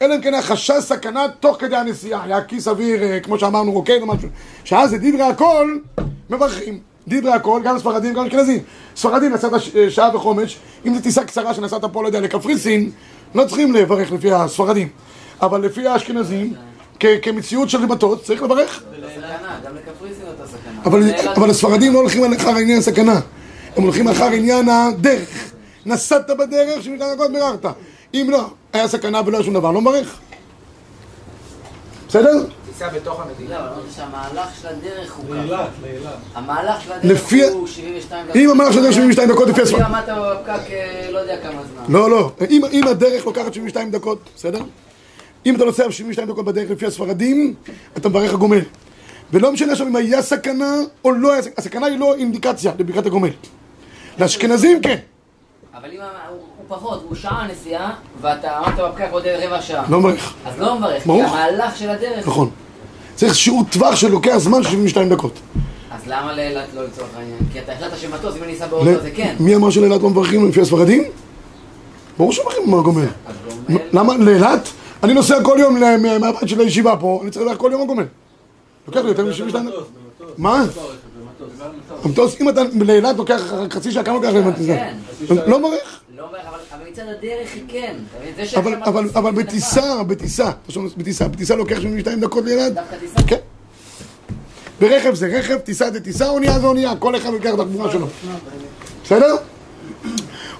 אלא 0.03 0.15
אם 0.15 0.21
כן 0.21 0.35
היה 0.35 0.43
חשש 0.43 0.79
סכנה 0.81 1.27
תוך 1.41 1.57
כדי 1.61 1.77
הנסיעה, 1.77 2.25
היה 2.25 2.45
כיס 2.45 2.69
אוויר, 2.69 3.03
אה, 3.03 3.21
כמו 3.21 3.39
שאמרנו, 3.39 3.73
רוקד 3.73 3.99
או 4.01 4.07
משהו, 4.07 4.29
שאז 4.65 4.91
זה 4.91 4.99
דברי 4.99 5.23
הכל, 5.23 5.79
מברכים. 6.31 6.81
דברי 7.09 7.33
הכל, 7.33 7.61
גם 7.65 7.79
ספרדים, 7.79 8.15
גם 8.15 8.27
אשכנזים. 8.27 8.63
ספרדים 8.97 9.33
נסעת 9.33 9.53
אה, 9.53 9.91
שעה 9.91 10.17
וחומש, 10.17 10.59
אם 10.87 10.95
זו 10.95 11.01
טיסה 11.01 11.25
קצרה 11.25 11.55
שנסעת 11.55 11.85
פה, 11.85 12.03
לא 12.03 12.09
יודע, 12.09 12.21
לקפריסין, 12.21 12.91
לא 13.35 13.45
צריכים 13.45 13.73
לברך 13.73 14.13
לפי 14.13 14.33
הספרדים. 14.33 14.89
אבל 15.43 15.61
לפי 15.61 15.87
האשכנזים, 15.87 16.55
כמציאות 17.23 17.71
של 17.71 17.87
מטוס, 17.87 18.23
צריך 18.23 18.43
לברך. 18.43 18.83
גם 19.73 19.79
לקפריסין 19.79 20.27
אותה 20.27 20.47
סכנה. 20.47 21.33
אבל, 21.37 21.51
הספרדים 21.51 21.93
לא 21.93 21.99
הולכים 21.99 22.35
אחר 22.35 22.57
עניין 22.57 22.79
הסכנה, 22.79 23.21
הם 23.77 23.83
הולכים 23.83 24.09
אחר 24.09 24.27
עניין 24.27 24.69
הדרך. 24.69 25.53
נסעת 25.87 26.31
בדרך, 26.31 26.83
שמכאן 26.83 27.07
הכל 27.15 27.33
בירכת. 27.33 27.75
אם 28.15 28.27
לא, 28.31 28.47
היה 28.73 28.89
סכנה 28.89 29.21
ולא 29.27 29.37
היה 29.37 29.45
שום 29.45 29.55
דבר, 29.55 29.71
לא 29.71 29.81
מברך. 29.81 30.19
בסדר? 32.09 32.45
טיסה 32.73 32.89
בתוך 32.89 33.19
לא, 33.19 33.25
המדינה. 33.25 33.59
אבל 33.59 33.69
אמרתי 33.69 33.91
שהמהלך 33.97 34.49
של 34.63 34.69
הדרך 34.69 35.13
הוא 35.13 35.25
ככה. 35.25 35.35
לאילת, 35.35 35.69
לאילת. 35.83 36.13
המהלך 36.35 36.81
של 36.81 36.93
הדרך 36.93 37.29
הוא 37.53 37.67
72 37.67 38.27
דקות. 38.27 38.37
אם 38.37 38.51
המהלך 38.51 38.73
של 38.73 38.79
הדרך 38.79 38.93
72 38.93 39.29
דקות 39.29 39.49
לפי 39.49 39.61
אם 39.77 39.83
עמדת 39.83 40.09
בפקק 40.09 40.71
אה, 40.71 41.09
לא 41.11 41.19
יודע 41.19 41.37
כמה 41.43 41.63
זמן. 41.73 41.95
לא, 41.95 42.11
לא. 42.11 42.31
אם, 42.51 42.63
אם 42.73 42.89
הדרך 42.89 43.27
לוקחת 43.27 43.55
72 43.55 43.91
דקות, 43.91 44.19
בסדר? 44.37 44.61
אם 45.47 45.57
אתה 45.57 45.65
נוסע 45.65 45.91
72 45.91 46.29
דקות 46.29 46.45
בדרך 46.45 46.71
לפי 46.71 46.87
הספרדים, 46.87 47.55
אתה 47.97 48.09
מברך 48.09 48.35
הגומל. 48.35 48.61
ולא 49.33 49.53
משנה 49.53 49.73
עכשיו 49.73 49.87
אם 49.87 49.97
היה 49.97 50.23
סכנה 50.23 50.75
או 51.05 51.13
לא 51.13 51.33
היה 51.33 51.43
סכנה, 51.43 51.55
הסכנה 51.59 51.87
היא 51.87 51.99
לא 51.99 52.15
אינדיקציה 52.15 52.73
לברכת 52.79 53.07
הגומל. 53.07 53.31
לאשכנזים 54.19 54.83
כן, 54.83 54.97
אבל 55.75 55.89
אם 55.93 55.99
הוא 56.29 56.39
פחות, 56.69 57.05
הוא 57.09 57.17
שעה 57.17 57.47
נסיעה, 57.53 57.93
ואתה 58.21 58.59
עמדת 58.59 58.81
בפקק 58.81 59.09
עוד 59.11 59.23
רבע 59.27 59.63
שעה. 59.63 59.85
לא 59.91 60.01
מברך. 60.01 60.35
אז 60.47 60.59
לא 60.59 60.79
מברך, 60.79 61.03
כי 61.03 61.09
ברור. 61.09 61.23
המהלך 61.25 61.77
של 61.77 61.91
הדרך... 61.91 62.27
נכון. 62.29 62.51
צריך 63.15 63.35
שיעור 63.35 63.65
טווח 63.73 63.97
שלוקח 63.97 64.37
זמן 64.37 64.63
של 64.63 64.69
72 64.71 65.09
דקות. 65.09 65.39
אז 65.91 66.01
למה 66.07 66.33
לאילת 66.33 66.65
לא 66.75 66.85
לצורך 66.85 67.09
העניין? 67.17 67.39
כי 67.53 67.59
אתה 67.61 67.73
החלטת 67.73 67.97
שמטוס, 67.99 68.37
אם 68.37 68.43
אני 68.43 68.55
אסע 68.55 68.67
באוטו 68.67 69.01
זה 69.03 69.11
כן. 69.11 69.35
מי 69.41 69.57
אמר 69.57 69.71
שלאילת 69.71 70.03
לא 70.03 70.11
מברכים 70.11 70.49
לפי 70.49 70.61
הספרדים? 70.61 71.05
ברור 72.19 72.33
שמחים 72.33 72.71
מר 72.71 72.81
גומל. 72.81 73.07
למה? 73.93 74.17
לאילת? 74.17 74.69
אני 75.03 75.15
נוסע 75.15 75.43
כל 75.43 75.57
יום 75.61 75.81
מה- 75.81 76.19
מהבית 76.19 76.49
של 76.49 76.61
הישיבה 76.61 76.97
פה, 76.97 77.21
אני 77.23 77.31
צריך 77.31 77.47
ללכת 77.47 77.59
כל 77.61 77.69
יום 77.73 77.81
מר 77.81 77.87
גומל. 77.87 78.05
לוקח 78.87 79.01
לי 79.01 79.09
יותר 79.09 79.25
מ-72 79.25 79.57
מה? 80.39 80.65
המטוס, 82.03 82.41
אם 82.41 82.49
אתה 82.49 82.63
לאילת 82.81 83.17
לוקח 83.17 83.53
רק 83.53 83.75
חצי 83.75 83.93
שעה, 83.93 84.05
כמה 84.05 84.15
לוקח 84.15 84.29
לאילת? 84.29 84.55
כן. 84.67 84.97
לא 85.29 85.63
מריח. 85.63 86.01
לא 86.17 86.27
אומר, 86.27 86.39
אבל 86.73 86.91
מצד 86.91 87.03
הדרך 87.03 87.49
היא 87.55 87.63
כן. 87.69 87.97
זה 88.37 88.59
אבל, 88.85 89.09
זה 89.09 89.21
בטיסה, 89.21 90.03
בטיסה, 90.03 90.51
פשוט 90.67 90.97
בטיסה, 90.97 91.29
בטיסה 91.29 91.55
לוקח 91.55 91.81
72 91.81 92.21
דקות 92.21 92.45
לאילת? 92.45 92.75
דווקא 92.75 92.97
טיסה? 92.97 93.29
כן. 93.29 93.37
ברכב 94.81 95.15
זה 95.15 95.27
רכב, 95.27 95.59
טיסה 95.59 95.91
זה 95.91 96.01
טיסה, 96.01 96.29
אונייה 96.29 96.59
זה 96.59 96.67
אונייה, 96.67 96.97
כל 96.97 97.17
אחד 97.17 97.31
לוקח 97.33 97.55
את 97.55 97.59
התחבורה 97.59 97.93
שלו. 97.93 98.07
בסדר? 99.05 99.37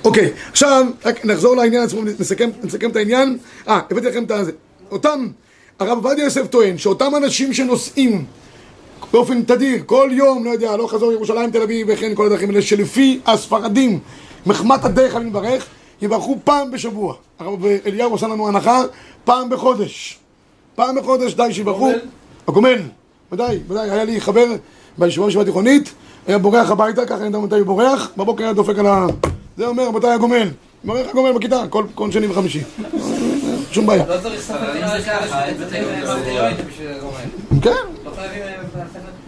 אוקיי, 0.05 0.33
עכשיו 0.51 0.87
רק 1.05 1.25
נחזור 1.25 1.57
לעניין 1.57 1.83
עצמו, 1.83 2.03
נסכם, 2.19 2.51
נסכם 2.63 2.91
את 2.91 2.97
העניין. 2.97 3.39
אה, 3.69 3.81
הבאתי 3.91 4.07
לכם 4.07 4.25
את 4.25 4.31
הזה. 4.31 4.53
אותם, 4.91 5.29
הרב 5.83 6.07
עובדיה 6.07 6.25
יוסף 6.25 6.47
טוען 6.47 6.79
שאותם 6.79 7.13
אנשים 7.17 7.53
שנוסעים 7.53 8.25
באופן 9.13 9.43
תדיר, 9.43 9.83
כל 9.87 10.09
יום, 10.13 10.45
לא 10.45 10.51
יודע, 10.51 10.77
לא 10.77 10.87
חזור 10.87 11.13
ירושלים, 11.13 11.51
תל 11.51 11.63
אביב 11.63 11.87
וכן 11.91 12.15
כל 12.15 12.27
הדרכים 12.27 12.49
האלה, 12.51 12.63
שלפי 12.63 13.21
הספרדים, 13.27 13.99
מחמת 14.47 14.85
הדרך 14.85 15.17
אני 15.17 15.25
מברך, 15.25 15.67
יברכו 16.03 16.37
פעם 16.45 16.71
בשבוע. 16.71 17.15
הרב 17.39 17.67
אליהו 17.87 18.15
עשה 18.15 18.27
לנו 18.27 18.49
הנחה 18.49 18.83
פעם 19.25 19.51
בחודש. 19.51 20.19
פעם 20.75 20.97
בחודש, 20.97 21.35
די 21.35 21.49
שיברכו. 21.51 21.91
הגומל. 22.49 22.79
ודאי, 23.33 23.59
ודאי, 23.69 23.91
היה 23.91 24.05
לי 24.05 24.21
חבר 24.21 24.47
בישיבה 24.99 25.27
בישיבה 25.27 25.45
תיכונית, 25.45 25.93
היה 26.27 26.39
בורח 26.39 26.71
הביתה, 26.71 27.07
ככה 27.07 27.17
אני 27.17 27.25
יודע 27.25 27.39
מתי 27.39 27.55
הוא 27.55 27.67
בורח, 27.67 28.11
בבוקר 28.17 28.45
היה 28.45 28.53
דופק 28.53 28.79
על 28.79 28.87
ה... 28.87 29.07
זה 29.57 29.67
אומר, 29.67 29.87
רבותיי 29.87 30.11
הגומל. 30.11 30.49
מברך 30.85 31.09
הגומל 31.11 31.33
בכיתה, 31.33 31.63
כל, 31.71 31.85
כל 31.95 32.11
שני 32.11 32.27
וחמישי. 32.27 32.61
שום 33.73 33.87
בעיה. 33.87 34.05
לא 34.07 34.21
צריך 34.23 34.41
ספר 34.41 34.73
תורה. 36.25 36.51
כן, 37.63 37.71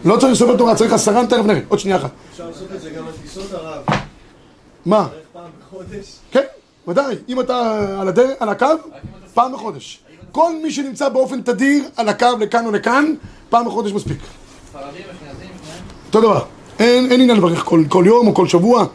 לא 0.05 0.17
צריך 0.17 0.35
ספר 0.35 0.57
תורה, 0.57 0.75
צריך 0.75 0.93
עשרה, 0.93 1.27
תכף 1.27 1.45
נראה. 1.45 1.61
עוד 1.69 1.79
שנייה 1.79 1.97
אחת. 1.97 2.11
אפשר 2.33 2.49
לעשות 2.49 2.69
את 2.75 2.81
זה 2.81 2.91
גם 2.91 3.07
על 3.07 3.13
טיסות 3.23 3.53
הרב. 3.53 3.83
מה? 4.87 5.09
בערך 5.09 5.25
פעם 5.33 5.51
בחודש. 5.61 6.17
כן, 6.31 6.45
ודאי. 6.89 7.17
אם 7.29 7.41
אתה 7.41 7.87
על, 8.41 8.49
הקו, 8.49 8.67
פעם 9.35 9.53
בחודש. 9.53 10.01
כל 10.33 10.53
מי 10.63 10.73
שנמצא 10.73 11.09
באופן 11.09 11.43
תדיר 11.43 11.85
על 11.97 12.09
הקו 12.09 12.27
לכאן 12.41 12.67
או 12.67 12.71
לכאן, 12.71 13.15
פעם 13.51 13.67
בחודש 13.67 13.93
מספיק. 13.93 14.19
ספרדים, 14.69 14.89
אשכנזים, 14.91 15.49
שניהם. 15.65 15.85
אותו 16.07 16.21
דבר. 16.21 16.45
אין, 16.79 17.13
עניין 17.13 17.37
לברך 17.37 17.65
כל 17.89 18.05
יום 18.07 18.27
או 18.27 18.35
כל 18.35 18.49
שבוע. 18.49 18.87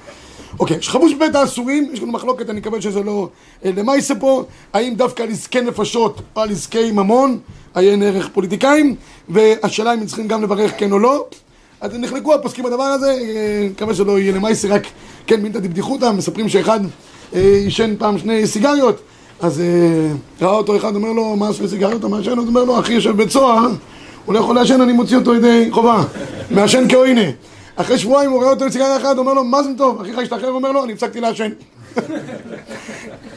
אוקיי, 0.60 0.78
שחבוש 0.82 1.14
בבית 1.14 1.36
האסורים, 1.36 1.90
יש 1.94 2.02
לנו 2.02 2.12
מחלוקת, 2.12 2.50
אני 2.50 2.60
מקווה 2.60 2.82
שזה 2.82 3.04
לא... 3.04 3.30
אה, 3.66 3.72
יישא 3.96 4.14
פה? 4.20 4.44
האם 4.74 4.94
דווקא 4.96 5.24
על 5.24 5.30
עסקי 5.30 5.62
נפשות 5.62 6.22
או 6.36 6.42
על 6.42 6.52
עסקי 6.52 6.92
ממון, 6.92 7.40
עיין 7.76 8.04
ערך 8.04 8.30
פוליטיקאים, 8.34 8.96
והשאלה 9.30 9.94
אם 9.94 10.06
צריכים 10.06 10.28
גם 10.28 10.44
לברך 10.44 10.72
כן 10.78 10.92
או 10.92 11.00
לא. 11.00 11.26
אז 11.82 11.96
נחלקו 11.96 12.34
הפוסקים 12.34 12.66
בדבר 12.66 12.84
הזה, 12.84 13.12
אה, 13.12 13.68
מקווה 13.72 13.94
שלא 13.94 14.20
יהיה 14.20 14.34
למעשה 14.34 14.68
רק, 14.68 14.88
כן, 15.28 15.42
מינתא 15.42 15.60
דבדיחותא, 15.60 16.12
מספרים 16.12 16.50
שאחד 16.50 16.80
אה, 17.36 17.60
עישן 17.64 17.96
פעם 17.98 18.18
שני 18.18 18.48
סיגריות, 18.48 19.02
אז 19.40 19.62
אה, 19.62 19.66
ראה 20.42 20.56
אותו 20.56 20.78
אחד, 20.78 20.96
אומר 20.96 21.12
לו, 21.12 21.36
מה 21.36 21.50
עשו 21.50 21.68
סיגריות? 21.68 22.00
אתה 22.00 22.08
מעשן? 22.08 22.38
הוא 22.38 22.48
אומר 22.48 22.64
לו, 22.64 22.80
אחי 22.80 22.94
יושב 22.94 23.10
בבית 23.10 23.30
סוהר, 23.30 23.68
הוא 24.26 24.34
לא 24.34 24.40
יכול 24.40 24.56
לעשן, 24.56 24.82
אני 24.82 24.94
מוציא 24.94 25.18
אותו 25.18 25.36
ידי 25.36 25.68
חובה. 25.72 26.04
מעשן 26.52 26.90
כעוינה. 26.90 27.22
אחרי 27.82 27.98
שבועיים 27.98 28.32
הוא 28.32 28.40
רואה 28.40 28.50
אותו 28.50 28.64
עם 28.64 28.72
סיגריה 28.72 28.98
אחת, 28.98 29.18
אומר 29.18 29.34
לו, 29.34 29.44
מה 29.44 29.64
זה 29.64 29.70
טוב? 29.78 30.02
אחיך 30.02 30.18
השתחרר, 30.18 30.50
אומר 30.50 30.72
לו, 30.72 30.84
אני 30.84 30.94
הפסקתי 30.94 31.22
לעשן. 31.22 31.52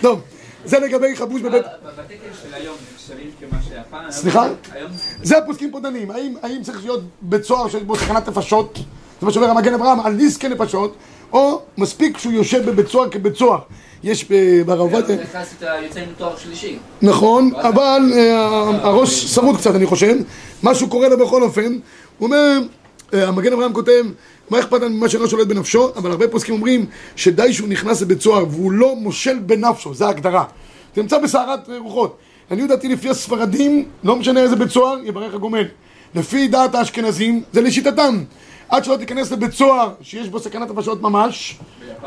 טוב, 0.01 0.21
זה 0.65 0.79
לגבי 0.79 1.17
חבוש 1.17 1.43
בבית... 1.43 1.63
בתקן 1.63 2.15
של 2.43 2.55
היום 2.55 2.77
נחשבים 2.95 3.31
כמה 3.41 3.59
שהיה 3.69 3.83
פעם? 3.91 4.11
סליחה? 4.11 4.47
היום 4.73 4.91
זה 5.23 5.39
הפוסקים 5.39 5.71
פה 5.71 5.81
דנים, 5.81 6.11
האם, 6.43 6.63
צריך 6.63 6.79
להיות 6.85 7.01
בית 7.23 7.45
סוהר 7.45 7.69
שיש 7.69 7.83
בו 7.83 7.97
סכנת 7.97 8.29
נפשות, 8.29 8.79
זה 9.21 9.27
מה 9.27 9.33
שאומר 9.33 9.51
המגן 9.51 9.75
אברהם, 9.75 10.01
על 10.01 10.13
נזקי 10.13 10.49
נפשות, 10.49 10.97
או 11.33 11.63
מספיק 11.79 12.19
שהוא 12.19 12.33
יושב 12.33 12.71
בבית 12.71 12.89
סוהר 12.89 13.11
כבית 13.11 13.37
סוהר. 13.37 13.59
יש 14.03 14.25
ברב 14.67 14.81
עובדיה, 14.81 15.17
אתה 15.17 15.23
נכנס 15.23 15.53
איתה, 15.53 15.73
יוצא 15.83 16.01
עם 16.01 16.09
תואר 16.19 16.37
שלישי. 16.37 16.79
נכון, 17.03 17.51
אבל 17.55 18.13
אה, 18.17 18.47
הראש 18.83 19.25
שרוד 19.35 19.57
קצת 19.57 19.75
אני 19.75 19.87
חושב, 19.87 20.17
משהו 20.63 20.89
קורה 20.89 21.09
לו 21.09 21.19
בכל 21.19 21.43
אופן, 21.43 21.73
הוא 22.19 22.27
אומר, 22.27 22.59
המגן 23.13 23.53
אברהם 23.53 23.73
כותב, 23.73 24.05
מה 24.51 24.59
אכפת 24.61 24.81
לנו 24.83 24.97
ממה 24.97 25.09
שלא 25.09 25.29
שולט 25.29 25.47
בנפשו, 25.47 25.91
אבל 25.97 26.11
הרבה 26.11 26.29
פוסקים 26.29 26.55
אומרים 26.55 26.87
שדי 27.17 27.53
שהוא 27.53 27.69
נכנס 27.69 28.03
לבית 28.03 28.21
סוהר 28.23 28.45
והוא 28.51 28.73
לא 28.73 28.97
מושל 28.97 29.39
בנפשו, 29.39 29.95
זה 29.95 30.07
ההגדרה. 30.07 30.45
זה 30.97 31.03
נמצא 31.03 31.19
בסערת 31.19 31.71
אה, 31.71 31.79
רוחות. 31.79 32.17
לעניות 32.51 32.69
דעתי 32.69 32.89
לפי 32.89 33.11
הספרדים, 33.11 33.85
לא 34.05 34.17
משנה 34.17 34.41
איזה 34.41 34.57
בית 34.57 34.71
סוהר, 34.71 34.99
יברך 35.05 35.35
הגומל. 35.35 35.65
לפי 36.15 36.49
דעת 36.49 36.75
האשכנזים, 36.75 37.43
זה 37.53 37.61
לשיטתם. 37.61 38.25
עד 38.69 38.85
שלא 38.85 38.97
תיכנס 38.97 39.31
לבית 39.33 39.53
סוהר 39.53 39.91
שיש 40.03 40.29
בו 40.29 40.41
סכנת 40.41 40.71
נפשות 40.71 41.03
ממש, 41.03 41.59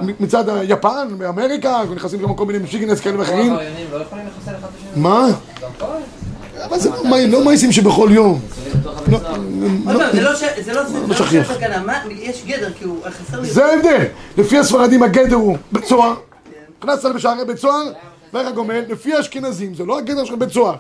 מ- 0.02 0.24
מצד 0.24 0.50
היפן, 0.50 1.08
באמריקה, 1.18 1.82
ונכנסים 1.90 2.20
שם 2.20 2.34
כל 2.34 2.46
מיני 2.46 2.60
משיגנס 2.60 3.00
כאלה 3.00 3.20
ואחרים. 3.20 3.54
לא. 3.54 3.60
מה? 4.96 5.28
אבל 6.70 6.80
זה 6.80 6.90
לא 6.90 7.04
מי- 7.04 7.28
לא 7.28 7.72
שבכל 7.72 8.10
יום. 8.12 8.42
לא, 9.08 9.20
לא, 9.94 10.12
זה 10.12 10.22
לא 10.22 10.36
ש- 10.36 10.44
זה 10.66 10.74
לא 10.74 10.84
זה 10.86 11.00
לא 11.00 11.08
לא 11.08 11.16
שכיח. 11.16 11.54
סכנה, 11.54 11.84
יש 12.12 12.44
גדר, 12.48 12.74
כאילו, 12.78 12.96
חסר 13.10 13.40
לי... 13.40 13.48
זה 13.50 13.66
ההבדל. 13.66 14.04
לפי 14.38 14.58
הספרדים 14.60 15.04
הגדר 15.04 15.36
הוא 15.36 15.58
בית 15.72 15.86
סוהר. 15.86 16.14
נכנסת 16.84 17.06
בשערי 17.16 17.46
בית 17.46 17.58
סוהר, 17.58 17.84
ואיך 18.34 18.48
הגומל. 18.48 18.84
לפי 18.90 19.14
האשכנזים 19.14 19.74
זה 19.76 19.86
לא 19.86 19.98
הגדר 19.98 20.26
של 20.26 20.36
בית 20.36 20.50
סוהר. 20.52 20.76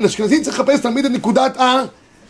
לאשכנזים 0.00 0.42
צריך 0.42 0.60
לחפש 0.60 0.80
תמיד 0.80 1.04
את 1.04 1.10
נקודת 1.10 1.56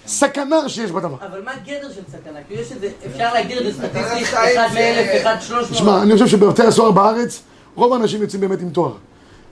הסכנה 0.07 0.69
שיש 0.69 0.91
בדבר. 0.91 1.17
אבל 1.31 1.43
מה 1.45 1.51
הגדר 1.51 1.89
של 1.95 2.01
סכנה? 2.09 2.39
כאילו 2.49 2.63
יש 2.63 2.73
איזה, 2.73 2.89
אפשר 3.15 3.33
להגדיר 3.35 3.59
את 3.69 3.75
זה 3.75 3.83
סטטיסטית, 3.87 4.27
אחד 4.35 4.67
מאלף, 4.75 5.23
אחד 5.23 5.37
שלוש 5.41 5.65
מאות. 5.71 5.79
שמע, 5.79 6.03
אני 6.03 6.13
חושב 6.13 6.27
שבבתי 6.27 6.63
הסוהר 6.63 6.91
בארץ, 6.91 7.41
רוב 7.75 7.93
האנשים 7.93 8.23
יוצאים 8.23 8.41
באמת 8.41 8.61
עם 8.61 8.71
תואר. 8.71 8.93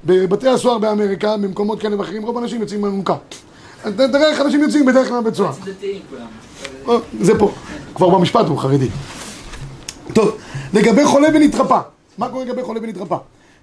בבתי 0.06 0.48
הסוהר 0.48 0.78
באמריקה, 0.78 1.36
במקומות 1.36 1.80
כאלה 1.80 1.98
ואחרים, 1.98 2.22
רוב 2.22 2.38
האנשים 2.38 2.60
יוצאים 2.60 2.84
עם 2.84 2.84
אלונקה. 2.84 3.16
אתה 3.88 4.08
תראה 4.08 4.30
איך 4.30 4.40
אנשים 4.40 4.62
יוצאים 4.62 4.86
בדרך 4.86 5.08
כלל 5.08 5.20
מבית 5.20 5.34
סוהר. 5.34 5.52
או, 6.86 6.98
זה 7.20 7.38
פה. 7.38 7.52
כבר 7.94 8.08
במשפט 8.08 8.46
הוא 8.46 8.58
חרדי. 8.58 8.88
טוב, 10.12 10.36
לגבי 10.74 11.04
חולה 11.04 11.28
ונתרפא. 11.34 11.80
מה 12.18 12.28
קורה 12.28 12.44
לגבי 12.44 12.62
חולה 12.62 12.80
ונתרפא? 12.82 13.16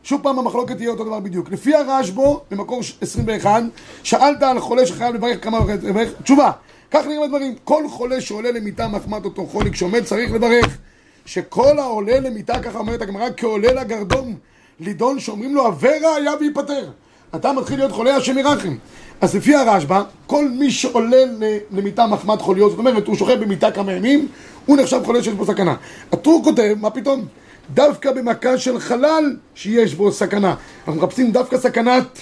שוב 0.03 0.21
פעם 0.23 0.39
המחלוקת 0.39 0.77
תהיה 0.77 0.89
אותו 0.89 1.03
דבר 1.03 1.19
בדיוק. 1.19 1.51
לפי 1.51 1.75
הרשב"ו, 1.75 2.41
במקור 2.51 2.81
21, 3.01 3.63
שאלת 4.03 4.43
על 4.43 4.59
חולה 4.59 4.85
שחייב 4.85 5.15
לברך 5.15 5.43
כמה 5.43 5.59
וחצי, 5.61 5.87
לברך, 5.87 6.09
תשובה, 6.23 6.51
כך 6.91 7.05
נראים 7.05 7.23
הדברים. 7.23 7.55
כל 7.63 7.83
חולה 7.89 8.21
שעולה 8.21 8.51
למיטה 8.51 8.87
מחמת 8.87 9.25
אותו 9.25 9.45
חולי 9.45 9.71
כשעומד 9.71 10.03
צריך 10.03 10.31
לברך. 10.31 10.77
שכל 11.25 11.79
העולה 11.79 12.19
למיטה, 12.19 12.59
ככה 12.59 12.79
אומרת 12.79 13.01
הגמרא, 13.01 13.29
כעולה 13.37 13.73
לגרדום, 13.73 14.35
לידון 14.81 15.19
שאומרים 15.19 15.55
לו, 15.55 15.67
אברה 15.67 16.15
היה 16.15 16.31
וייפטר. 16.39 16.89
אתה 17.35 17.53
מתחיל 17.53 17.79
להיות 17.79 17.91
חולה 17.91 18.15
השם 18.15 18.37
ירחם. 18.37 18.75
אז 19.21 19.35
לפי 19.35 19.55
הרשב"א, 19.55 20.01
כל 20.27 20.49
מי 20.49 20.71
שעולה 20.71 21.23
למיטה 21.71 22.07
מחמת 22.07 22.41
חוליות, 22.41 22.71
זאת 22.71 22.79
אומרת, 22.79 23.07
הוא 23.07 23.15
שוכב 23.15 23.39
במיטה 23.43 23.71
כמה 23.71 23.93
ימים, 23.93 24.27
הוא 24.65 24.77
נחשב 24.77 25.01
חולה 25.05 25.23
שיש 25.23 25.33
בו 25.33 25.45
סכנה. 25.45 25.75
הטור 26.11 26.41
כותב, 26.43 26.75
מה 26.79 26.89
פתאום? 26.89 27.25
דווקא 27.73 28.11
במכה 28.11 28.57
של 28.57 28.79
חלל 28.79 29.35
שיש 29.55 29.95
בו 29.95 30.11
סכנה. 30.11 30.55
אנחנו 30.87 31.01
מחפשים 31.01 31.31
דווקא 31.31 31.57
סכנת 31.57 32.21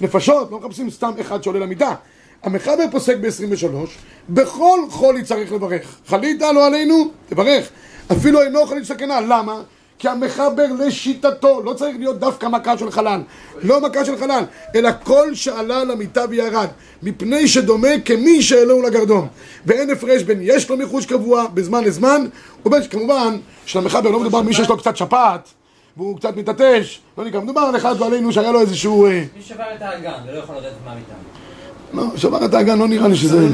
נפשות, 0.00 0.50
לא 0.50 0.60
מחפשים 0.60 0.90
סתם 0.90 1.12
אחד 1.20 1.42
שעולה 1.42 1.58
למיטה. 1.58 1.94
המחבר 2.42 2.84
פוסק 2.90 3.16
ב-23, 3.16 3.66
בכל 4.28 4.80
חולי 4.90 5.22
צריך 5.22 5.52
לברך. 5.52 5.96
חלית 6.06 6.40
לא 6.40 6.66
עלינו, 6.66 7.10
תברך. 7.28 7.68
אפילו 8.12 8.42
אינו 8.42 8.66
חולי 8.66 8.84
סכנה, 8.84 9.20
למה? 9.20 9.62
כי 10.02 10.08
המחבר 10.08 10.66
לשיטתו, 10.78 11.62
לא 11.64 11.72
צריך 11.72 11.96
להיות 11.98 12.18
דווקא 12.18 12.46
מכה 12.46 12.78
של 12.78 12.90
חלל, 12.90 13.20
לא 13.62 13.80
מכה 13.80 14.04
של 14.04 14.16
חלל, 14.16 14.44
אלא 14.74 14.90
כל 15.04 15.34
שעלה 15.34 15.84
למיטה 15.84 16.24
וירד, 16.30 16.66
מפני 17.02 17.48
שדומה 17.48 17.88
כמי 18.04 18.42
שהעלהו 18.42 18.82
לגרדום. 18.82 19.28
ואין 19.66 19.90
הפרש 19.90 20.22
בין 20.22 20.38
יש 20.42 20.70
לו 20.70 20.76
מיחוש 20.76 21.06
קבוע 21.06 21.46
בזמן 21.54 21.84
לזמן, 21.84 22.26
ובין 22.66 22.82
שכמובן, 22.82 23.36
שלמחבר 23.66 24.10
לא 24.10 24.20
מדובר 24.20 24.38
על 24.38 24.44
מי 24.44 24.54
שיש 24.54 24.68
לו 24.68 24.78
קצת 24.78 24.96
שפעת, 24.96 25.48
והוא 25.96 26.16
קצת 26.16 26.36
מתעטש, 26.36 27.00
לא 27.18 27.24
נקרא, 27.24 27.40
מדובר 27.40 27.60
על 27.60 27.76
אחד 27.76 27.94
ועלינו 27.98 28.32
שהיה 28.32 28.52
לו 28.52 28.60
איזשהו... 28.60 29.06
אה, 29.06 29.10
מי 29.10 29.42
שבר 29.42 29.64
את 29.76 29.82
האגן 29.82 30.12
ולא 30.28 30.38
יכול 30.38 30.54
לרדת 30.54 30.72
מהמיטה. 30.84 31.14
לא, 31.92 32.04
שבר 32.16 32.44
את 32.44 32.54
האגן, 32.54 32.78
לא 32.78 32.88
נראה 32.88 33.08
לי 33.08 33.16
שזה 33.16 33.48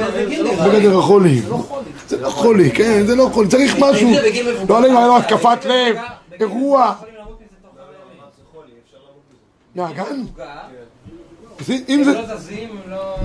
בגדר 0.67 0.99
החולי. 0.99 1.43
זה 2.09 2.21
לא 2.21 2.29
חולי, 2.29 2.71
כן, 2.71 3.07
זה 3.07 3.17
לא 3.17 3.29
חולי, 3.33 3.49
צריך 3.49 3.77
משהו. 3.79 4.11
לא 4.69 4.79
עלינו, 4.79 4.99
היה 4.99 5.07
לו 5.07 5.17
התקפת 5.17 5.65
לב, 5.65 5.97
אירוע. 6.41 6.95
פגע, 9.75 10.05
אז 11.61 11.71
אם 11.71 11.99
הם 11.99 12.05
זה... 12.05 12.13
לא 12.13 12.37
זזים, 12.37 12.69
הם 12.71 12.91
לא... 12.91 13.17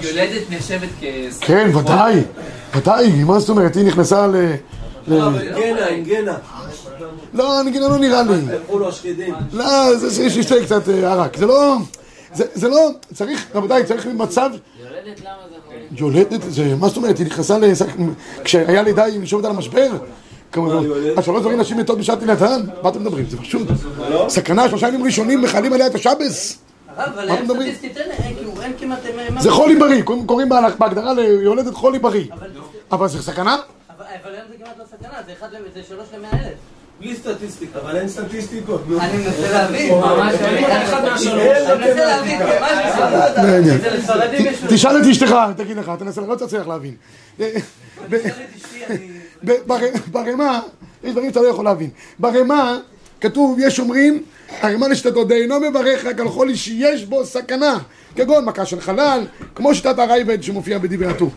יולדת 0.00 0.50
נחשבת 0.50 0.88
כ... 1.00 1.04
כן, 1.40 1.70
ודאי, 1.76 2.22
ודאי, 2.76 3.24
מה 3.24 3.38
זאת 3.38 3.48
אומרת, 3.48 3.76
היא 3.76 3.86
נכנסה 3.86 4.26
ל... 4.26 4.36
ל- 5.08 5.54
גנה, 5.60 5.86
עם 5.86 6.04
גנה. 6.04 6.38
לא, 7.34 7.62
נגינה 7.62 7.88
לא 7.88 7.98
נראה 7.98 8.22
לי. 8.22 8.52
הלכו 8.52 8.78
לו 8.78 8.88
השקדים. 8.88 9.34
לא, 9.52 9.96
זה 9.96 10.10
שיש 10.14 10.34
שישתה 10.34 10.54
קצת 10.64 10.88
אה, 10.88 11.12
ערק. 11.12 11.36
זה 11.36 11.46
לא... 11.46 11.76
זה, 12.34 12.44
זה 12.54 12.68
לא... 12.68 12.90
צריך, 13.14 13.46
רבותיי, 13.54 13.84
צריך 13.84 14.06
מצב... 14.06 14.50
יולדת 14.80 15.20
למה 15.20 15.32
זה? 15.50 15.76
יולדת, 15.92 16.40
זה... 16.48 16.74
מה 16.76 16.88
זאת 16.88 16.96
אומרת? 16.96 17.18
היא 17.18 17.26
נכנסה 17.26 17.58
לשק... 17.58 17.86
כשהיה 18.44 18.82
לידה 18.82 19.04
היא 19.04 19.20
יושבת 19.20 19.44
על 19.44 19.50
המשבר? 19.50 19.88
אז 21.16 21.24
שלוש 21.24 21.40
דברים 21.40 21.60
נשים 21.60 21.78
מתות 21.78 21.98
בשעת 21.98 22.18
תינתן? 22.18 22.60
מה 22.82 22.88
אתם 22.88 23.00
מדברים? 23.00 23.24
זה 23.30 23.36
פשוט. 23.38 23.68
סכנה, 24.28 24.68
שלושה 24.68 24.88
ימים 24.88 25.04
ראשונים 25.04 25.42
מכלים 25.42 25.72
עליה 25.72 25.86
את 25.86 25.94
השבס. 25.94 26.58
אבל 26.96 27.06
מה 27.16 27.22
אין 27.22 27.34
אתם 27.34 27.44
מדברים? 27.44 27.72
סטטיסטית, 27.74 27.96
אין- 27.96 28.36
כמעט... 28.78 28.98
זה 29.40 29.50
חולי 29.50 29.76
בריא, 29.76 30.02
קוראים- 30.02 30.48
בהגדרה 30.78 31.12
ליולדת 31.14 31.74
חולי 31.74 31.98
בריא. 31.98 32.24
אבל- 32.92 33.08
זה 33.08 33.22
סכנה? 33.22 33.56
אבל 33.98 34.04
היום 34.34 34.44
זה 34.50 34.64
כמעט 34.64 34.78
לא 34.78 34.84
סכנה, 34.84 35.18
זה 35.26 35.32
אחד 35.38 35.48
ל- 35.52 35.74
זה 35.74 35.88
שלוש 35.88 36.06
למאה 36.18 36.30
אלף. 36.32 36.54
בלי 37.00 37.16
סטטיסטיקה. 37.16 37.78
אבל 37.78 37.96
אין 37.96 38.08
סטטיסטיקות. 38.08 38.82
אני 39.00 39.16
מנסה 39.24 39.50
להבין. 39.52 39.94
ממש 39.94 40.34
אחד 40.34 41.04
מהשלוש. 41.04 41.32
אני 41.36 41.86
מנסה 41.86 42.04
להבין. 42.06 42.40
לא. 42.40 42.46
תשאל 44.68 44.96
את 45.02 45.06
אשתך, 45.10 45.34
תגיד 45.56 45.76
לך, 45.76 45.92
תנסה, 45.98 46.20
לא 46.20 46.34
תצליח 46.34 46.66
להבין. 46.68 46.94
תשאל 47.36 47.48
את 48.08 48.14
אשתי, 48.56 48.84
אני... 48.90 49.19
ברמה, 50.06 50.60
יש 51.04 51.12
דברים 51.12 51.30
שאתה 51.30 51.40
לא 51.40 51.46
יכול 51.46 51.64
להבין. 51.64 51.90
ברמה, 52.18 52.78
כתוב, 53.20 53.58
יש 53.60 53.80
אומרים, 53.80 54.22
הרמה 54.60 54.88
לשתתו 54.88 55.30
אינו 55.30 55.60
מברך 55.60 56.04
רק 56.04 56.20
על 56.20 56.28
חולי 56.28 56.56
שיש 56.56 57.04
בו 57.04 57.26
סכנה, 57.26 57.78
כגון 58.16 58.44
מכה 58.44 58.66
של 58.66 58.80
חלל, 58.80 59.26
כמו 59.54 59.74
שיטת 59.74 59.98
הרייבד 59.98 60.42
שמופיע 60.42 60.78
בדברי 60.78 61.06
הטור. 61.06 61.30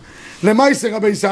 למעשה 0.43 0.95
רבי 0.95 1.09
ישי, 1.09 1.27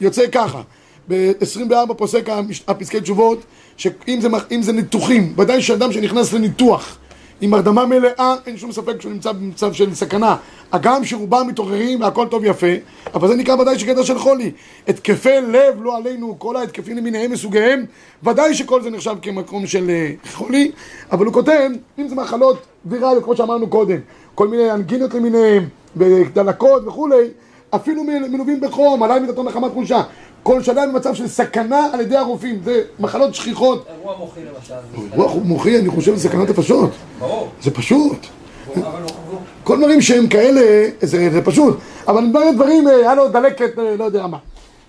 יוצא 0.00 0.26
ככה, 0.32 0.62
ב-24 1.08 1.94
פוסק 1.96 2.28
הפסקי 2.68 3.00
תשובות, 3.00 3.42
שאם 3.76 4.20
זה, 4.20 4.28
זה 4.60 4.72
ניתוחים, 4.72 5.34
ודאי 5.38 5.62
שאדם 5.62 5.92
שנכנס 5.92 6.32
לניתוח 6.32 6.98
עם 7.40 7.54
הרדמה 7.54 7.86
מלאה, 7.86 8.34
אין 8.46 8.56
שום 8.56 8.72
ספק 8.72 9.00
שהוא 9.00 9.12
נמצא 9.12 9.32
במצב 9.32 9.72
של 9.72 9.94
סכנה. 9.94 10.36
הגם 10.72 11.04
שרובם 11.04 11.46
מתעוררים 11.48 12.00
והכל 12.00 12.26
טוב 12.30 12.44
יפה, 12.44 12.66
אבל 13.14 13.28
זה 13.28 13.34
נקרא 13.34 13.54
ודאי 13.54 13.78
שקטע 13.78 14.04
של 14.04 14.18
חולי. 14.18 14.50
התקפי 14.88 15.40
לב, 15.48 15.82
לא 15.82 15.96
עלינו, 15.96 16.38
כל 16.38 16.56
ההתקפים 16.56 16.96
למיניהם 16.96 17.30
מסוגיהם, 17.30 17.84
ודאי 18.22 18.54
שכל 18.54 18.82
זה 18.82 18.90
נחשב 18.90 19.16
כמקום 19.22 19.66
של 19.66 19.90
אה, 19.90 20.12
חולי, 20.32 20.70
אבל 21.12 21.26
הוא 21.26 21.34
כותב, 21.34 21.70
אם 21.98 22.08
זה 22.08 22.14
מחלות 22.14 22.66
ויראליות, 22.84 23.24
כמו 23.24 23.36
שאמרנו 23.36 23.66
קודם, 23.68 23.98
כל 24.34 24.48
מיני 24.48 24.72
אנגינות 24.72 25.14
למיניהם, 25.14 25.68
ודלקות 25.96 26.86
וכולי, 26.86 27.28
אפילו 27.74 28.04
מלווים 28.04 28.60
בחום, 28.60 29.02
עליי 29.02 29.20
מידתו 29.20 29.42
נחמת 29.42 29.72
חולשה. 29.72 30.02
כל 30.50 30.62
שנה 30.62 30.86
במצב 30.86 31.14
של 31.14 31.28
סכנה 31.28 31.88
על 31.92 32.00
ידי 32.00 32.16
הרופאים, 32.16 32.60
זה 32.64 32.82
מחלות 32.98 33.34
שכיחות. 33.34 33.86
אירוע 33.98 34.16
מוחי 34.18 34.40
למשל. 34.44 34.74
רוח 35.16 35.32
מוחי, 35.44 35.78
אני 35.78 35.88
חושב, 35.88 36.14
זה 36.14 36.28
סכנת 36.28 36.50
נפשות. 36.50 36.90
ברור. 37.18 37.48
זה 37.62 37.70
פשוט. 37.70 38.26
חבור. 38.74 39.40
כל 39.64 39.78
דברים 39.78 40.00
שהם 40.00 40.26
כאלה, 40.26 40.88
זה, 41.00 41.30
זה 41.30 41.42
פשוט. 41.42 41.78
אבל 42.08 42.30
דברים, 42.30 42.54
דברים, 42.54 42.88
אה, 42.88 42.94
היה 42.94 43.14
לו 43.14 43.28
דלקת, 43.28 43.78
אה, 43.78 43.96
לא 43.96 44.04
יודע 44.04 44.26
מה. 44.26 44.36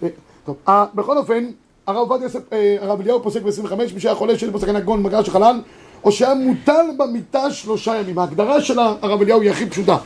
אה, 0.04 0.08
טוב, 0.46 0.56
בכל 0.96 1.18
אופן, 1.18 1.46
הרב 1.88 1.98
עובדיה 1.98 2.26
יוסף, 2.26 2.40
הרב 2.82 3.02
אליהו 3.02 3.24
פוסק 3.24 3.42
ב-25, 3.42 3.76
מי 3.94 4.00
שהיה 4.00 4.16
חולה 4.16 4.38
שיש 4.38 4.50
בו 4.50 4.60
סכנה 4.60 4.82
כגון 4.82 5.04
מגע 5.04 5.24
של 5.24 5.32
חלל, 5.32 5.62
או 6.04 6.12
שהיה 6.12 6.34
מוטל 6.34 6.86
במיטה 6.98 7.52
שלושה 7.52 7.96
ימים. 7.96 8.20
ההגדרה 8.20 8.62
של 8.62 8.80
הרב 8.80 9.22
אליהו 9.22 9.42
היא 9.42 9.52
הכי 9.52 9.66
פשוטה. 9.66 9.98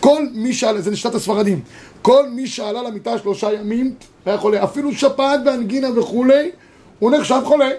כל 0.00 0.26
מי 0.34 0.52
שעלה, 0.52 0.80
זה 0.80 0.90
לשיטת 0.90 1.14
הספרדים, 1.14 1.60
כל 2.02 2.28
מי 2.28 2.46
שעלה 2.46 2.82
למיטה 2.82 3.18
שלושה 3.18 3.52
ימים, 3.52 3.94
היה 4.26 4.38
חולה, 4.38 4.64
אפילו 4.64 4.92
שפעת 4.92 5.40
ואנגינה 5.46 5.98
וכולי, 5.98 6.50
הוא 6.98 7.10
נחשב 7.10 7.40
חולה, 7.44 7.70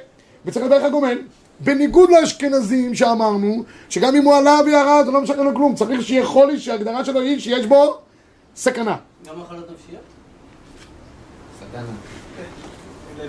וצריך 0.46 0.66
לדרך 0.66 0.84
הגומל. 0.84 1.18
בניגוד 1.60 2.10
לאשכנזים 2.10 2.96
שאמרנו, 2.96 3.64
שגם 3.90 4.16
אם 4.16 4.24
הוא 4.24 4.36
עלה 4.36 4.60
וירד, 4.66 5.06
זה 5.06 5.12
לא 5.12 5.22
משנה 5.22 5.44
לו 5.44 5.56
כלום, 5.56 5.76
צריך 5.76 6.02
שיהיה 6.02 6.26
חולי 6.26 6.60
שההגדרה 6.60 7.06
שלו 7.06 7.20
היא 7.20 7.40
שיש 7.40 7.66
בו 7.66 7.98
סכנה. 8.56 8.96
גם 9.28 9.40
מחלות 9.40 9.66
נפשיות? 9.72 10.02
סכנה. 11.60 11.84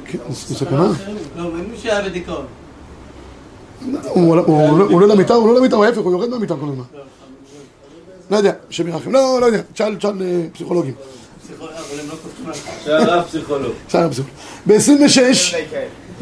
כן, 0.05 0.19
סכנה? 0.33 0.89
לא, 1.37 1.51
מי 1.53 1.77
שהיה 1.77 2.03
בדיכאון. 2.03 2.47
הוא 4.09 4.37
הוא 4.37 4.57
הוא 4.81 4.95
עולה 4.95 5.15
למיטה, 5.15 5.35
הוא 5.35 5.49
לא 5.49 5.59
למיטה, 5.61 5.77
הוא 5.77 5.85
ההפך, 5.85 5.99
הוא 5.99 6.13
יורד 6.13 6.29
מהמיטה 6.29 6.55
כל 6.61 6.69
הזמן. 6.69 6.85
לא 8.31 8.37
יודע, 8.37 8.53
השם 8.71 8.89
ירחם, 8.89 9.13
לא, 9.13 9.39
לא 9.41 9.47
יודע, 9.47 9.61
תשאל, 9.73 9.97
תשאל 9.97 10.23
אה, 10.23 10.47
פסיכולוגים. 10.53 10.95
לא. 11.61 11.69
שהרב 12.85 13.25
פסיכולוג. 13.25 13.73
בסדר, 13.89 14.11
פסיכולוג. 14.11 14.31
ב-26, 14.67 15.55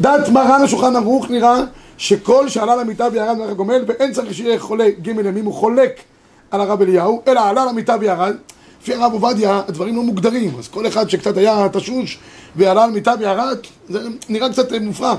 דת 0.01 0.29
מרן 0.29 0.61
השולחן 0.63 0.95
ערוך 0.95 1.29
נראה 1.29 1.55
שכל 1.97 2.49
שעלה 2.49 2.75
למיטה 2.75 3.07
וירד 3.11 3.37
מהר 3.37 3.49
הגומל, 3.49 3.83
ואין 3.87 4.13
צריך 4.13 4.33
שיהיה 4.33 4.59
חולה 4.59 4.89
ג' 5.01 5.07
ימים, 5.07 5.45
הוא 5.45 5.53
חולק 5.53 6.01
על 6.51 6.61
הרב 6.61 6.81
אליהו, 6.81 7.21
אלא 7.27 7.39
עלה 7.39 7.65
למיטה 7.65 7.95
וירד. 7.99 8.35
לפי 8.81 8.93
הרב 8.93 9.13
עובדיה, 9.13 9.61
הדברים 9.67 9.95
לא 9.95 10.03
מוגדרים, 10.03 10.51
אז 10.59 10.67
כל 10.67 10.87
אחד 10.87 11.09
שקצת 11.09 11.37
היה 11.37 11.67
תשוש 11.73 12.19
ועלה 12.55 12.87
למיטה 12.87 13.13
וירד, 13.19 13.57
זה 13.89 13.99
נראה 14.29 14.49
קצת 14.49 14.73
אה, 14.73 14.79
מופרע. 14.79 15.15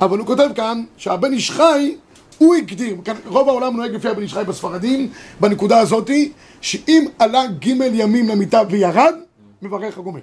אבל 0.00 0.18
הוא 0.18 0.26
כותב 0.26 0.48
כאן 0.54 0.82
שהבן 0.96 1.32
איש 1.32 1.50
חי, 1.50 1.94
הוא 2.42 2.54
הגדיר, 2.54 2.96
כאן 3.04 3.14
רוב 3.26 3.48
העולם 3.48 3.76
נוהג 3.76 3.94
לפי 3.94 4.08
הבן 4.08 4.22
איש 4.22 4.34
חי 4.34 4.44
בספרדים, 4.46 5.10
בנקודה 5.40 5.78
הזאתי, 5.78 6.32
שאם 6.60 7.06
עלה 7.18 7.46
ג' 7.46 7.66
ימים 7.66 8.28
למיטה 8.28 8.62
וירד, 8.70 9.14
מברך 9.62 9.98
הגומל. 9.98 10.20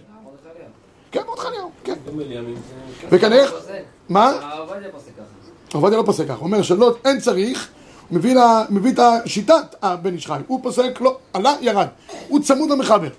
כן, 1.11 1.21
מרדכי 1.27 1.47
אליהו, 1.47 1.69
כן. 1.83 1.93
וכנראה, 3.11 3.47
פוסק. 3.47 3.71
מה? 4.09 4.31
עובדיה 5.73 5.97
לא 5.97 6.03
פוסק 6.03 6.23
ככה, 6.25 6.33
הוא 6.33 6.45
אומר 6.45 6.61
שלא, 6.61 6.95
אין 7.05 7.19
צריך, 7.19 7.69
מביא, 8.11 8.35
את 8.93 8.99
השיטת 8.99 9.75
הבן 9.81 10.13
איש 10.13 10.27
חי, 10.27 10.39
הוא 10.47 10.63
פוסק, 10.63 11.01
לא, 11.01 11.17
עלה, 11.33 11.55
ירד, 11.61 11.87
הוא 12.27 12.39
צמוד 12.39 12.69
למחבר. 12.69 13.09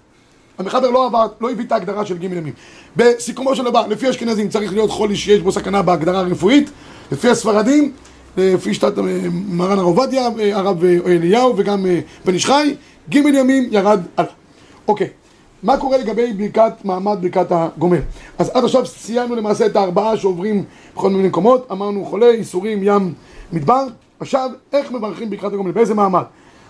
המחבר 0.58 0.90
לא 0.90 1.06
עבר, 1.06 1.26
לא 1.40 1.50
הביא 1.50 1.64
את 1.64 1.72
ההגדרה 1.72 2.06
של 2.06 2.18
ג' 2.18 2.24
ימים. 2.24 2.52
בסיכומו 2.96 3.56
של 3.56 3.64
דבר, 3.64 3.86
לפי 3.86 4.06
האשכנזים 4.06 4.48
צריך 4.48 4.72
להיות 4.72 4.90
חולי 4.90 5.16
שיש 5.16 5.40
בו 5.40 5.52
סכנה 5.52 5.82
בהגדרה 5.82 6.20
הרפואית, 6.20 6.70
לפי 7.12 7.28
הספרדים, 7.28 7.92
לפי 8.40 8.74
שיטת 8.74 8.98
אה, 8.98 9.02
מרן 9.48 9.78
הרב 9.78 9.86
עובדיה, 9.86 10.28
אה, 10.40 10.56
הרב 10.56 10.84
אה, 10.84 10.96
אליהו 11.06 11.54
וגם 11.56 11.86
אה, 11.86 12.00
בן 12.24 12.34
איש 12.34 12.46
חי, 12.46 12.74
ג' 13.10 13.16
ימים 13.16 13.68
ירד 13.70 14.00
עלה. 14.16 14.28
אוקיי, 14.88 15.08
מה 15.62 15.76
קורה 15.76 15.98
לגבי 15.98 16.32
ברכת 16.32 16.72
מעמד 16.84 17.18
ברכת 17.20 17.46
הגומל? 17.50 18.00
אז 18.38 18.50
עד 18.54 18.64
עכשיו 18.64 18.84
ציינו 18.84 19.34
למעשה 19.34 19.66
את 19.66 19.76
הארבעה 19.76 20.16
שעוברים 20.16 20.64
בכל 20.94 21.10
מיני 21.10 21.28
מקומות, 21.28 21.66
אמרנו 21.70 22.04
חולה, 22.04 22.26
ייסורים, 22.26 22.82
ים, 22.82 23.14
מדבר, 23.52 23.86
עכשיו 24.20 24.50
איך 24.72 24.92
מברכים 24.92 25.30
ברכת 25.30 25.52
הגומל, 25.52 25.70
באיזה 25.70 25.94
מעמד? 25.94 26.22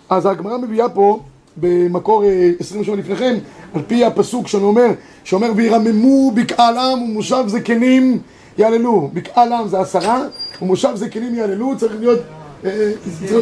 אז 0.09 0.26
הגמרא 0.26 0.59
מביאה 0.59 0.88
פה 0.88 1.20
במקור 1.56 2.24
אה, 2.24 2.50
27 2.61 2.96
לפניכם, 2.96 3.35
על 3.74 3.83
פי 3.87 4.04
הפסוק 4.04 4.48
שאומר, 4.48 4.88
שאומר 5.24 5.50
וירממו 5.56 6.30
בקהל 6.30 6.78
עם 6.78 7.02
ומושב 7.02 7.44
זקנים 7.46 8.18
יעללו, 8.59 9.11
בקהל 9.12 9.52
עם 9.52 9.68
זה 9.68 9.80
עשרה, 9.80 10.22
ומושב 10.62 10.92
זקנים 10.94 11.35
יעללו, 11.35 11.79
צריך 11.79 11.92
להיות, 11.99 12.18
אה, 12.64 12.70
אה, 12.70 13.40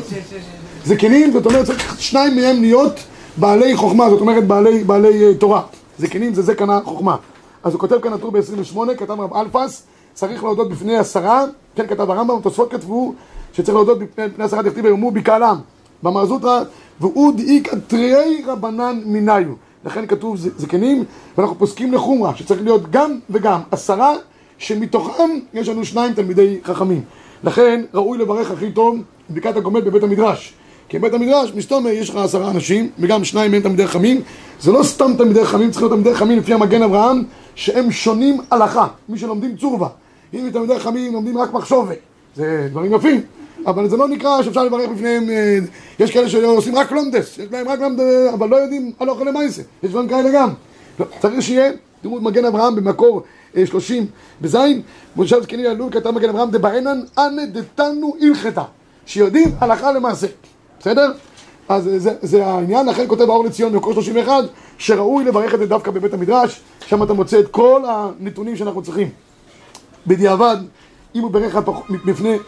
זקנים, 0.85 1.33
זאת 1.33 1.47
אומרת, 1.47 1.67
צריך 1.67 2.01
שניים 2.01 2.37
מהם 2.37 2.61
להיות 2.61 3.01
בעלי 3.37 3.77
חוכמה, 3.77 4.11
זאת 4.11 4.21
אומרת 4.21 4.47
בעלי, 4.47 4.85
בעלי 4.85 5.31
uh, 5.31 5.35
תורה. 5.39 5.63
זקנים 5.99 6.35
זה 6.35 6.43
זקנה 6.43 6.81
חוכמה. 6.85 7.17
אז 7.63 7.73
הוא 7.73 7.81
כותב 7.81 8.01
כאן 8.01 8.13
הטור 8.13 8.31
ב-28, 8.31 8.79
כתב 8.97 9.21
רב 9.21 9.35
אלפס, 9.35 9.83
צריך 10.15 10.45
להודות 10.45 10.71
בפני 10.71 10.97
עשרה, 10.97 11.45
כן 11.75 11.87
כתב 11.87 12.11
הרמב"ם, 12.11 12.41
תוספות 12.43 12.71
כתבו 12.71 13.15
שצריך 13.53 13.75
להודות 13.75 13.99
בפני, 13.99 14.29
בפני 14.29 14.45
עשרה 14.45 14.63
דכתיב 14.63 14.85
ויאמרו 14.85 15.11
בקהלם. 15.11 15.57
במרזוטרא, 16.03 16.63
והוא 17.01 17.35
דאיכא 17.37 17.77
תריי 17.87 18.43
רבנן 18.47 19.01
מניו. 19.05 19.55
לכן 19.85 20.07
כתוב 20.07 20.37
זקנים, 20.37 21.05
ואנחנו 21.39 21.59
פוסקים 21.59 21.93
לחומרה, 21.93 22.37
שצריך 22.37 22.63
להיות 22.63 22.91
גם 22.91 23.19
וגם 23.31 23.61
עשרה, 23.71 24.15
שמתוכם 24.59 25.31
יש 25.55 25.69
לנו 25.69 25.85
שניים 25.85 26.15
תלמידי 26.15 26.59
חכמים. 26.65 27.03
לכן 27.45 27.85
ראוי 27.95 28.19
לברך 28.19 28.51
הכי 28.51 28.71
טוב 28.73 28.99
בברכת 29.31 29.57
הגומל 29.57 29.81
בבית 29.81 30.03
המדרש. 30.03 30.55
כי 30.89 30.99
בבית 30.99 31.15
המדרש, 31.15 31.53
מסתומר, 31.55 31.91
יש 31.91 32.11
לך 32.11 32.17
עשרה 32.17 32.51
אנשים, 32.51 32.91
וגם 32.99 33.25
שניים 33.25 33.51
מהם 33.51 33.63
תלמידי 33.63 33.87
חכמים. 33.87 34.21
זה 34.61 34.73
לא 34.73 34.83
סתם 34.83 35.13
תלמידי 35.19 35.45
חכמים, 35.45 35.71
צריכים 35.71 35.89
להיות 35.89 36.01
תלמידי 36.01 36.17
חכמים 36.17 36.39
לפי 36.39 36.55
המגן 36.55 36.83
אברהם, 36.83 37.25
שהם 37.55 37.91
שונים 37.91 38.41
הלכה. 38.51 38.87
מי 39.09 39.19
שלומדים 39.19 39.57
צורבה. 39.57 39.89
אם 40.35 40.49
תלמידי 40.53 40.79
חכמים 40.79 41.13
לומדים 41.13 41.39
רק 41.39 41.53
מחשובת. 41.53 41.97
זה 42.37 42.69
דברים 42.71 42.95
יפים. 42.95 43.21
אבל 43.67 43.89
זה 43.89 43.97
לא 43.97 44.09
נקרא 44.09 44.43
שאפשר 44.43 44.65
לברך 44.65 44.91
בפניהם, 44.91 45.31
אה, 45.31 45.59
יש 45.99 46.11
כאלה 46.11 46.29
שעושים 46.29 46.77
רק 46.77 46.93
לומדס, 46.93 47.39
יש 47.39 47.47
להם 47.53 47.69
רק 47.69 47.81
לומדס, 47.81 48.33
אבל 48.35 48.49
לא 48.49 48.57
יודעים 48.57 48.93
הלוך 49.01 49.21
למעשה, 49.21 49.63
יש 49.83 49.91
דברים 49.91 50.09
כאלה 50.09 50.31
גם. 50.35 50.49
לא, 51.01 51.07
צריך 51.21 51.43
שיהיה, 51.43 51.71
תראו 52.03 52.21
מגן 52.21 52.45
אברהם 52.45 52.77
במקור 52.77 53.17
אה, 53.19 53.23
30 53.65 54.07
בזין, 54.41 54.83
מושב 55.17 55.43
זקנים 55.43 55.65
יללו 55.65 55.91
כתב 55.91 56.11
מגן 56.11 56.29
אברהם 56.29 56.51
דבעינן 56.51 57.01
אנא 57.19 57.45
דתנו 57.45 58.15
הלכתה, 58.21 58.65
שיודעים 59.07 59.55
הלכה 59.61 59.93
למעשה, 59.93 60.27
בסדר? 60.81 61.13
אז 61.69 61.91
זה, 61.97 62.15
זה 62.23 62.47
העניין, 62.47 62.87
לכן 62.87 63.05
כותב 63.09 63.31
האור 63.31 63.45
לציון 63.45 63.73
במקור 63.73 63.93
31, 63.93 64.33
שראוי 64.79 65.25
לברך 65.25 65.55
את 65.55 65.59
זה 65.59 65.67
דווקא 65.67 65.91
בבית 65.91 66.15
המדרש, 66.15 66.61
שם 66.87 67.03
אתה 67.03 67.13
מוצא 67.13 67.41
את 67.41 67.49
כל 67.49 67.83
הנתונים 67.89 68.57
שאנחנו 68.57 68.83
צריכים. 68.83 69.09
בדיעבד, 70.07 70.57
אם 71.15 71.23
הוא 71.23 71.31
בירך 71.31 71.59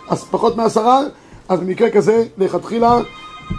אז 0.08 0.24
פחות 0.24 0.56
מעשרה, 0.56 1.00
אז 1.48 1.60
במקרה 1.60 1.90
כזה, 1.90 2.24
לכתחילה, 2.38 2.98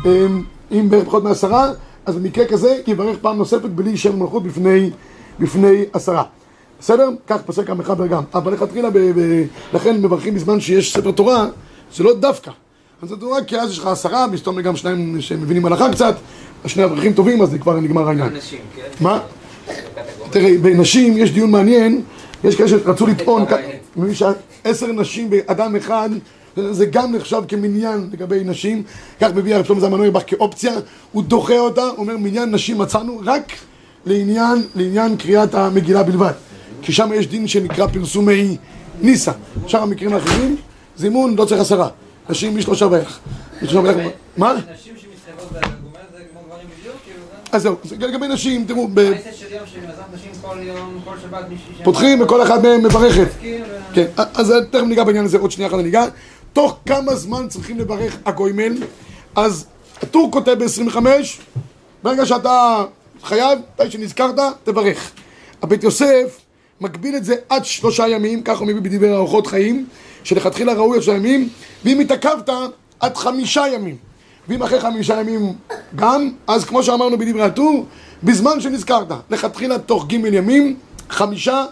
אמ, 0.06 0.43
אם 0.71 0.89
בירך 0.89 1.06
פחות 1.06 1.23
מעשרה, 1.23 1.71
אז 2.06 2.15
במקרה 2.15 2.45
כזה 2.45 2.77
יברך 2.88 3.17
פעם 3.21 3.38
נוספת 3.38 3.69
בלי 3.69 3.97
שם 3.97 4.19
מלכות 4.19 4.43
בפני, 4.43 4.89
בפני 5.39 5.86
עשרה. 5.93 6.23
בסדר? 6.81 7.09
כך 7.27 7.41
פוסק 7.45 7.69
המחבר 7.69 8.07
גם. 8.07 8.23
אבל 8.33 8.53
לכתחילה, 8.53 8.89
לכן 9.73 10.01
מברכים 10.01 10.35
בזמן 10.35 10.59
שיש 10.59 10.93
ספר 10.93 11.11
תורה, 11.11 11.47
זה 11.95 12.03
לא 12.03 12.13
דווקא. 12.13 12.51
אז 13.01 13.09
זה 13.09 13.15
תורה 13.15 13.43
כי 13.43 13.57
אז 13.57 13.71
יש 13.71 13.79
לך 13.79 13.87
עשרה, 13.87 14.27
מסתום 14.27 14.61
גם 14.61 14.75
שניים 14.75 15.21
שמבינים 15.21 15.65
הלכה 15.65 15.91
קצת, 15.91 16.15
שני 16.65 16.83
אברכים 16.83 17.13
טובים, 17.13 17.41
אז 17.41 17.49
זה 17.49 17.57
כבר 17.59 17.79
נגמר 17.79 18.07
העניין. 18.07 18.27
אנשים, 18.35 18.59
כן? 18.75 18.81
מה? 18.99 19.19
תראה, 20.29 20.57
בנשים 20.61 21.17
יש 21.17 21.31
דיון 21.31 21.51
מעניין, 21.51 22.01
יש 22.43 22.55
כאלה 22.55 22.69
שרצו 22.69 23.07
לטעון, 23.07 23.45
מבין 23.95 24.13
שעשר 24.13 24.87
נשים 24.87 25.29
באדם 25.29 25.75
אחד, 25.75 26.09
זה 26.71 26.85
גם 26.85 27.15
נחשב 27.15 27.41
כמניין 27.47 28.09
לגבי 28.13 28.43
נשים, 28.43 28.83
כך 29.21 29.29
מביא 29.35 29.55
הרב 29.55 29.65
שלמה 29.65 29.79
זלמן 29.79 29.99
אוירבך 29.99 30.21
כאופציה, 30.27 30.73
הוא 31.11 31.23
דוחה 31.23 31.59
אותה, 31.59 31.89
אומר 31.97 32.17
מניין 32.17 32.51
נשים 32.51 32.77
מצאנו 32.77 33.21
רק 33.25 33.51
לעניין, 34.05 34.63
לעניין 34.75 35.17
קריאת 35.17 35.55
המגילה 35.55 36.03
בלבד, 36.03 36.31
כי 36.81 36.91
שם 36.93 37.09
יש 37.13 37.27
דין 37.27 37.47
שנקרא 37.47 37.87
פרסומי 37.87 38.57
ניסה, 39.01 39.31
שאר 39.67 39.81
המקרים 39.81 40.13
האחרים, 40.13 40.55
זימון 40.97 41.35
לא 41.35 41.45
צריך 41.45 41.61
עשרה, 41.61 41.89
נשים 42.29 42.57
משלושה 42.57 42.87
ואילך. 42.91 43.19
מה? 44.37 44.53
נשים 44.73 44.93
שמתחייבות 44.97 45.51
בגומל 45.51 45.99
זה 46.17 46.23
כמו 46.31 46.41
גברים 46.47 46.67
בדיוק? 46.79 46.95
כאילו? 47.03 47.23
אז 47.51 47.61
זהו, 47.61 47.75
זה 47.83 47.95
לגבי 47.95 48.27
נשים, 48.27 48.65
תראו. 48.65 48.87
פותחים 51.83 52.21
וכל 52.21 52.41
אחד 52.41 52.63
מהם 52.63 52.83
מברכת. 52.83 53.27
ו- 53.41 53.93
כן, 53.93 54.05
אז 54.15 54.53
תכף 54.71 54.83
ניגע 54.83 55.03
בעניין 55.03 55.25
הזה, 55.25 55.37
עוד 55.37 55.51
שנייה 55.51 55.69
אחת 55.69 55.77
ניגע. 55.77 56.05
תוך 56.53 56.77
כמה 56.85 57.15
זמן 57.15 57.47
צריכים 57.49 57.79
לברך 57.79 58.17
הגוימל? 58.25 58.77
אז 59.35 59.65
הטור 60.01 60.31
כותב 60.31 60.51
ב-25, 60.63 60.97
ברגע 62.03 62.25
שאתה 62.25 62.83
חייב, 63.23 63.59
מתי 63.75 63.91
שנזכרת, 63.91 64.35
תברך. 64.63 65.11
הבית 65.61 65.83
יוסף 65.83 66.39
מגביל 66.81 67.15
את 67.15 67.25
זה 67.25 67.35
עד 67.49 67.65
שלושה 67.65 68.07
ימים, 68.07 68.41
כך 68.43 68.61
מביא 68.61 68.81
בדברי 68.81 69.11
אורחות 69.11 69.47
חיים, 69.47 69.85
שלכתחילה 70.23 70.73
ראוי 70.73 71.01
שלושה 71.01 71.17
ימים, 71.17 71.49
ואם 71.85 71.99
התעכבת, 71.99 72.49
עד 72.99 73.17
חמישה 73.17 73.63
ימים. 73.73 73.95
ואם 74.47 74.63
אחרי 74.63 74.79
חמישה 74.79 75.19
ימים 75.19 75.53
גם, 75.95 76.29
אז 76.47 76.65
כמו 76.65 76.83
שאמרנו 76.83 77.17
בדברי 77.17 77.41
הטור, 77.41 77.85
בזמן 78.23 78.61
שנזכרת, 78.61 79.07
לכתחילה 79.29 79.79
תוך 79.79 80.07
ג' 80.07 80.13
ימים, 80.13 80.75
חמישה 81.09 81.65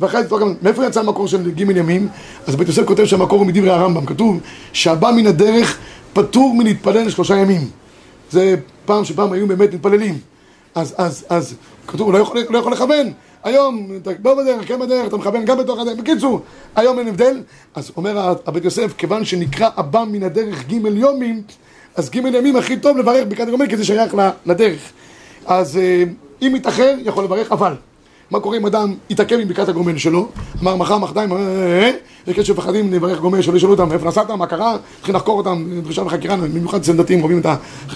ואחרי 0.00 0.22
זה 0.22 0.28
תורה 0.28 0.40
גם, 0.40 0.54
מאיפה 0.62 0.86
יצא 0.86 1.00
המקור 1.00 1.28
של 1.28 1.50
ג' 1.50 1.60
ימים? 1.60 2.08
אז 2.46 2.56
בית 2.56 2.68
יוסף 2.68 2.84
כותב 2.84 3.04
שהמקור 3.04 3.38
הוא 3.38 3.46
מדברי 3.46 3.70
הרמב"ם, 3.70 4.06
כתוב 4.06 4.40
שהבא 4.72 5.10
מן 5.16 5.26
הדרך 5.26 5.78
פטור 6.12 6.54
מלהתפלל 6.54 7.06
לשלושה 7.06 7.36
ימים. 7.36 7.68
זה 8.30 8.54
פעם 8.84 9.04
שפעם 9.04 9.32
היו 9.32 9.46
באמת 9.46 9.74
מתפללים. 9.74 10.18
אז, 10.74 10.94
אז, 10.98 11.24
אז, 11.28 11.54
כתוב, 11.86 12.06
הוא 12.06 12.12
לא 12.12 12.18
יכול, 12.18 12.40
לא 12.50 12.58
יכול 12.58 12.72
לכוון. 12.72 13.12
היום, 13.44 13.88
בוא 14.22 14.34
בדרך, 14.34 14.68
כן 14.68 14.80
בדרך, 14.80 15.06
אתה 15.06 15.16
מכוון 15.16 15.44
גם 15.44 15.58
בתוך 15.58 15.78
הדרך. 15.78 15.98
בקיצור, 15.98 16.40
היום 16.76 16.98
אין 16.98 17.08
הבדל. 17.08 17.40
אז 17.74 17.90
אומר 17.96 18.34
הבית 18.46 18.64
יוסף, 18.64 18.94
כיוון 18.98 19.24
שנקרא 19.24 19.68
הבא 19.76 20.04
מן 20.10 20.22
הדרך 20.22 20.68
ג' 20.68 20.72
יומים, 20.72 21.42
אז 21.96 22.10
ג' 22.10 22.16
ימים 22.16 22.56
הכי 22.56 22.76
טוב 22.76 22.96
לברך 22.96 23.24
ברכת 23.28 23.48
הגומל, 23.48 23.68
כי 23.68 23.76
זה 23.76 23.84
שייך 23.84 24.14
לדרך. 24.46 24.92
אז 25.46 25.76
אה, 25.76 26.04
אם 26.42 26.56
יתאחר, 26.56 26.94
יכול 27.04 27.24
לברך, 27.24 27.52
אבל. 27.52 27.74
מה 28.30 28.40
קורה 28.40 28.56
אם 28.56 28.66
אדם 28.66 28.94
יתעכב 29.10 29.38
עם 29.40 29.48
ברכת 29.48 29.68
הגומל 29.68 29.98
שלו, 29.98 30.28
אמר 30.62 30.76
מחר, 30.76 30.98
מחרתיים, 30.98 31.32
אה, 31.32 31.38
אה, 31.38 31.82
אה, 31.82 31.90
יש 32.26 32.34
כאלה 32.34 32.44
שמפחדים 32.44 32.92
לברך 32.92 33.20
גומל 33.20 33.42
שלא 33.42 33.56
ישאלו 33.56 33.72
אותם 33.72 33.92
איפה 33.92 34.08
נסעת, 34.08 34.30
מה 34.30 34.46
קרה, 34.46 34.76
צריכים 34.96 35.14
לחקור 35.14 35.38
אותם, 35.38 35.64
דרישה 35.82 36.02
וחקירה, 36.02 36.36
במיוחד 36.36 36.80
אצל 36.80 36.92
דתיים 36.92 37.22
רואים 37.22 37.40
את 37.40 37.46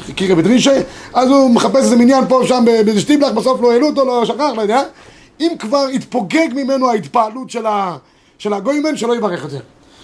הקירה 0.08 0.34
בדרישה, 0.34 0.72
אז 1.14 1.30
הוא 1.30 1.50
מחפש 1.50 1.76
איזה 1.76 1.96
מניין 1.96 2.24
פה 2.28 2.40
שם 2.44 2.64
באיזה 2.64 3.00
שטיבלח, 3.00 3.32
בסוף 3.32 3.60
לא 3.60 3.72
העלו 3.72 3.86
אותו, 3.86 4.04
לא 4.04 4.24
שכח, 4.24 4.50
לא 4.56 4.62
יודע, 4.62 4.82
אם 5.40 5.52
כבר 5.58 5.86
התפוגג 5.94 6.48
ממנו 6.54 6.90
ההתפעלות 6.90 7.50
של, 7.50 7.66
ה, 7.66 7.96
של 8.38 8.52
הגוימן, 8.52 8.96
שלא 8.96 9.16
יברך 9.16 9.42
יותר. 9.42 9.60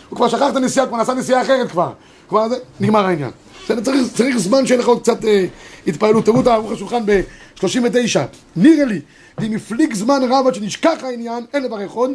הוא 0.09 0.17
כבר 0.17 0.29
שכח 0.29 0.47
את 0.51 0.57
הנסיעה, 0.57 0.87
כבר 0.87 0.97
נסע 0.97 1.15
נסיעה 1.15 1.43
אחרת 1.43 1.71
כבר, 1.71 1.93
כבר 2.29 2.49
זה, 2.49 2.57
נגמר 2.81 3.07
העניין. 3.07 3.31
צריך, 3.67 4.13
צריך 4.15 4.37
זמן 4.37 4.67
שיהיה 4.67 4.81
לך 4.81 4.89
עוד 4.89 5.01
קצת 5.03 5.25
אה, 5.25 5.47
התפעלות. 5.87 6.25
תראו 6.25 6.41
את 6.41 6.47
ערוך 6.47 6.73
השולחן 6.73 7.07
ב-39. 7.07 8.19
נראה 8.57 8.85
לי, 8.85 9.01
ואם 9.39 9.53
יפליג 9.53 9.95
זמן 9.95 10.21
רב 10.31 10.47
עד 10.47 10.55
שנשכח 10.55 10.99
העניין, 11.03 11.45
אין 11.53 11.63
לברך 11.63 11.91
עוד, 11.91 12.11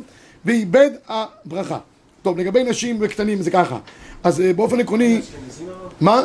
ואיבד 0.45 0.89
הברכה. 1.07 1.77
טוב, 2.21 2.37
לגבי 2.37 2.63
נשים 2.63 2.97
וקטנים 3.01 3.41
זה 3.41 3.51
ככה. 3.51 3.77
אז 4.23 4.41
אה, 4.41 4.53
באופן 4.53 4.79
עקרוני... 4.79 5.21
מה? 6.01 6.21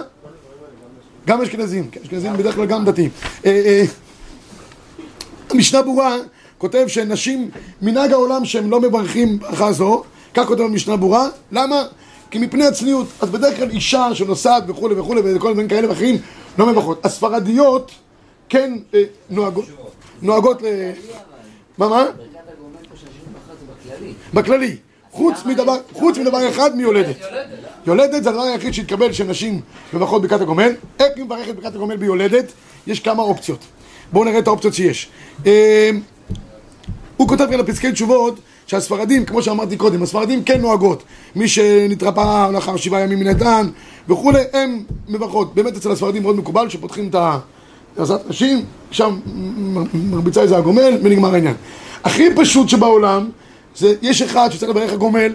גם 1.26 1.42
אשכנזים, 1.42 1.90
כן, 1.90 2.00
אשכנזים 2.02 2.32
בדרך 2.32 2.54
כלל 2.54 2.66
גם 2.66 2.84
דתיים. 2.84 3.10
אה, 3.46 3.50
אה, 3.50 3.84
המשנה 5.50 5.82
ברורה 5.82 6.16
כותב 6.60 6.84
שנשים, 6.88 7.50
מנהג 7.82 8.12
העולם 8.12 8.44
שהם 8.44 8.70
לא 8.70 8.80
מברכים 8.80 9.38
ברכה 9.38 9.72
זו, 9.72 10.02
כך 10.34 10.46
כותב 10.46 10.60
המשנה 10.62 10.96
ברורה, 10.96 11.28
למה? 11.52 11.82
כי 12.30 12.38
מפני 12.38 12.66
הצניעות, 12.66 13.06
אז 13.20 13.30
בדרך 13.30 13.56
כלל 13.56 13.70
אישה 13.70 14.14
שנוסעת 14.14 14.62
וכולי 14.66 14.94
וכולי 14.94 15.36
וכל 15.36 15.54
מיני 15.54 15.68
כאלה 15.68 15.88
ואחרים 15.90 16.16
לא 16.58 16.66
מברכות. 16.66 17.06
הספרדיות 17.06 17.90
כן 18.48 18.78
אה, 18.94 19.02
נוהגות, 19.30 19.64
נוהגות 20.22 20.62
ל... 20.62 20.66
מה, 21.78 21.88
מה? 21.88 22.06
בכללי. 23.84 24.12
בכללי. 24.34 24.76
חוץ 25.10 25.36
מדבר, 25.44 25.76
חוץ 25.92 26.18
מדבר 26.18 26.48
אחד 26.48 26.76
מיולדת. 26.76 27.16
יולדת 27.86 28.24
זה 28.24 28.30
הדבר 28.30 28.42
היחיד 28.42 28.74
שהתקבל 28.74 29.12
שנשים 29.12 29.60
מברכות 29.94 30.22
ברכת 30.22 30.40
הגומל. 30.40 30.72
איך 30.98 31.12
היא 31.16 31.24
מברכת 31.24 31.54
ברכת 31.54 31.74
הגומל 31.74 31.96
ביולדת? 31.96 32.52
יש 32.86 33.00
כמה 33.00 33.22
אופציות. 33.22 33.60
בואו 34.12 34.24
נראה 34.24 34.38
את 34.38 34.46
האופציות 34.46 34.74
שיש. 34.74 35.10
הוא 37.20 37.28
כותב 37.28 37.46
כאן 37.50 37.58
בפסקי 37.58 37.92
תשובות 37.92 38.38
שהספרדים, 38.66 39.24
כמו 39.24 39.42
שאמרתי 39.42 39.76
קודם, 39.76 40.02
הספרדים 40.02 40.44
כן 40.44 40.60
נוהגות. 40.60 41.02
מי 41.36 41.48
שנתרפא 41.48 42.50
לאחר 42.50 42.76
שבעה 42.76 43.00
ימים 43.00 43.18
מן 43.20 43.26
הדן 43.26 43.66
וכולי, 44.08 44.42
הם 44.52 44.82
מברכות. 45.08 45.54
באמת 45.54 45.76
אצל 45.76 45.90
הספרדים 45.90 46.22
מאוד 46.22 46.36
מקובל 46.36 46.68
שפותחים 46.68 47.08
את 47.08 47.14
העזרת 47.96 48.30
נשים, 48.30 48.64
שם 48.90 49.18
מרביצה 49.94 50.42
איזה 50.42 50.56
הגומל 50.56 50.98
ונגמר 51.02 51.34
העניין. 51.34 51.54
הכי 52.04 52.24
פשוט 52.36 52.68
שבעולם, 52.68 53.30
זה 53.76 53.94
יש 54.02 54.22
אחד 54.22 54.48
שצריך 54.52 54.70
לברך 54.70 54.92
הגומל, 54.92 55.32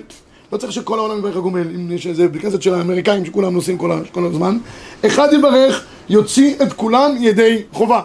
לא 0.52 0.58
צריך 0.58 0.72
שכל 0.72 1.00
העולם 1.00 1.18
יברך 1.18 1.36
הגומל, 1.36 1.68
אם 1.76 1.92
יש 1.92 2.08
איזה 2.08 2.28
בכנסת 2.28 2.62
של 2.62 2.74
האמריקאים 2.74 3.26
שכולם 3.26 3.54
נוסעים 3.54 3.78
כל, 3.78 3.92
כל 4.12 4.26
הזמן, 4.26 4.58
אחד 5.06 5.28
יברך, 5.34 5.86
יוציא 6.10 6.56
את 6.62 6.74
כולם 6.74 7.12
ידי 7.20 7.64
חובה. 7.72 8.02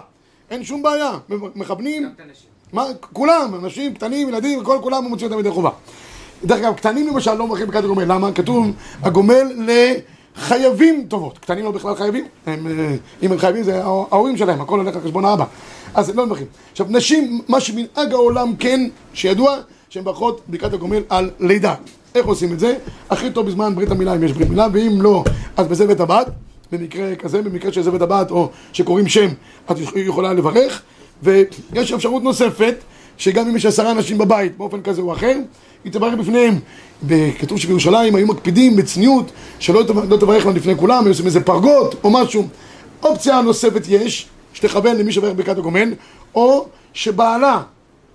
אין 0.50 0.64
שום 0.64 0.82
בעיה, 0.82 1.10
מכוונים, 1.54 2.02
גם 2.02 2.10
את 2.16 2.20
הנשים. 2.20 2.49
מה, 2.72 2.84
כולם, 3.12 3.50
אנשים, 3.62 3.94
קטנים, 3.94 4.28
ילדים, 4.28 4.64
כל 4.64 4.78
כולם 4.82 5.04
מוציא 5.04 5.26
אותם 5.26 5.38
ידי 5.38 5.50
חובה. 5.50 5.70
דרך 6.44 6.58
אגב, 6.58 6.74
קטנים 6.74 7.08
למשל 7.08 7.34
לא 7.34 7.46
מברכים 7.46 7.66
ברכת 7.66 7.84
הגומל, 7.84 8.04
למה? 8.14 8.32
כתוב, 8.32 8.66
הגומל 9.02 9.66
לחייבים 10.36 11.04
טובות. 11.08 11.38
קטנים 11.38 11.64
לא 11.64 11.70
בכלל 11.70 11.94
חייבים, 11.94 12.24
הם, 12.46 12.66
אה, 12.66 12.94
אם 13.22 13.32
הם 13.32 13.38
חייבים 13.38 13.62
זה 13.62 13.82
ההור- 13.84 14.06
ההורים 14.10 14.36
שלהם, 14.36 14.60
הכל 14.60 14.78
הולך 14.78 14.96
על 14.96 15.02
חשבון 15.02 15.24
האבא. 15.24 15.44
אז 15.94 16.08
הם 16.08 16.16
לא 16.16 16.26
מברכים. 16.26 16.46
עכשיו, 16.72 16.86
נשים, 16.90 17.40
מה 17.48 17.60
שמנהג 17.60 18.12
העולם 18.12 18.56
כן, 18.56 18.80
שידוע, 19.14 19.56
שהן 19.88 20.02
מברכות 20.02 20.40
ברכת 20.48 20.72
הגומל 20.72 21.02
על 21.08 21.30
לידה. 21.40 21.74
איך 22.14 22.26
עושים 22.26 22.52
את 22.52 22.60
זה? 22.60 22.74
הכי 23.10 23.30
טוב 23.30 23.46
בזמן 23.46 23.74
ברית 23.74 23.90
המילה, 23.90 24.14
אם 24.14 24.22
יש 24.24 24.32
ברית 24.32 24.48
מילה, 24.48 24.66
ואם 24.72 25.02
לא, 25.02 25.24
אז 25.56 25.66
בזבת 25.66 26.00
הבת. 26.00 26.26
במקרה 26.72 27.16
כזה, 27.16 27.42
במקרה 27.42 27.72
של 27.72 27.82
זבת 27.82 28.02
הבת, 28.02 28.30
או 28.30 28.50
שקוראים 28.72 29.08
שם, 29.08 29.28
את 29.70 29.76
יכולה 29.96 30.32
לברך. 30.32 30.82
ויש 31.22 31.92
אפשרות 31.92 32.22
נוספת, 32.22 32.74
שגם 33.18 33.48
אם 33.48 33.56
יש 33.56 33.66
עשרה 33.66 33.90
אנשים 33.90 34.18
בבית, 34.18 34.56
באופן 34.56 34.82
כזה 34.82 35.00
או 35.00 35.12
אחר, 35.12 35.36
היא 35.84 35.92
תברך 35.92 36.14
בפניהם. 36.14 36.58
כתוב 37.38 37.58
שבירושלים 37.58 38.14
היו 38.14 38.26
מקפידים 38.26 38.76
בצניעות, 38.76 39.32
שלא 39.58 39.82
לא 40.08 40.16
תברך 40.16 40.46
להם 40.46 40.56
לפני 40.56 40.76
כולם, 40.76 41.04
היו 41.04 41.12
עושים 41.12 41.26
איזה 41.26 41.40
פרגות 41.40 41.94
או 42.04 42.10
משהו. 42.10 42.48
אופציה 43.02 43.40
נוספת 43.40 43.82
יש, 43.88 44.26
שתכוון 44.52 44.96
למי 44.96 45.12
שברך 45.12 45.36
ברכת 45.36 45.58
הגומל, 45.58 45.94
או 46.34 46.66
שבעלה 46.92 47.62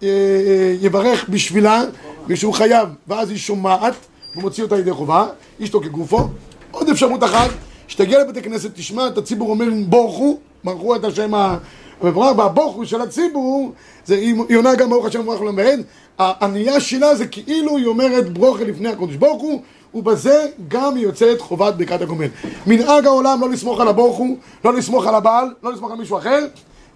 אה, 0.04 0.08
אה, 0.08 0.76
יברך 0.82 1.26
בשבילה, 1.30 1.84
ושהוא 2.28 2.54
חייב, 2.54 2.90
ואז 3.08 3.30
היא 3.30 3.38
שומעת, 3.38 3.94
והוא 4.32 4.44
מוציא 4.44 4.64
אותה 4.64 4.80
ידי 4.80 4.92
חובה, 4.92 5.28
אשתו 5.64 5.82
כגופו. 5.82 6.28
עוד 6.72 6.90
אפשרות 6.90 7.24
אחת, 7.24 7.50
שתגיע 7.88 8.20
לבתי 8.24 8.42
כנסת, 8.42 8.72
תשמע 8.76 9.08
את 9.08 9.18
הציבור 9.18 9.50
אומר 9.50 9.66
בורכו, 9.88 10.38
ברכו 10.64 10.96
את 10.96 11.04
השם 11.04 11.34
ה... 11.34 11.58
המבורך, 12.02 12.38
והבוכו 12.38 12.86
של 12.86 13.02
הציבור, 13.02 13.72
זה, 14.06 14.16
היא 14.16 14.58
עונה 14.58 14.76
גם 14.76 14.90
ברוך 14.90 15.06
השם 15.06 15.26
לעולם 15.26 15.58
ועד, 15.58 15.80
הענייה 16.18 16.80
שלה 16.80 17.16
זה 17.16 17.28
כאילו 17.28 17.78
היא 17.78 17.86
אומרת 17.86 18.34
ברוכה 18.34 18.64
לפני 18.64 18.90
הקדוש 18.90 19.16
ברוך 19.16 19.42
הוא, 19.42 19.62
ובזה 19.94 20.48
גם 20.68 20.96
היא 20.96 21.04
יוצאת 21.04 21.42
חובת 21.42 21.74
ברכת 21.74 22.02
הגומל. 22.02 22.28
מנהג 22.68 23.06
העולם 23.06 23.42
לא 23.42 23.50
לסמוך 23.50 23.80
על 23.80 23.88
הוא, 23.88 24.38
לא 24.66 24.74
לסמוך 24.74 25.08
על 25.08 25.16
הבעל, 25.16 25.54
לא 25.64 25.74
לסמוך 25.74 25.92
על 25.92 25.98
מישהו 25.98 26.18
אחר, 26.18 26.48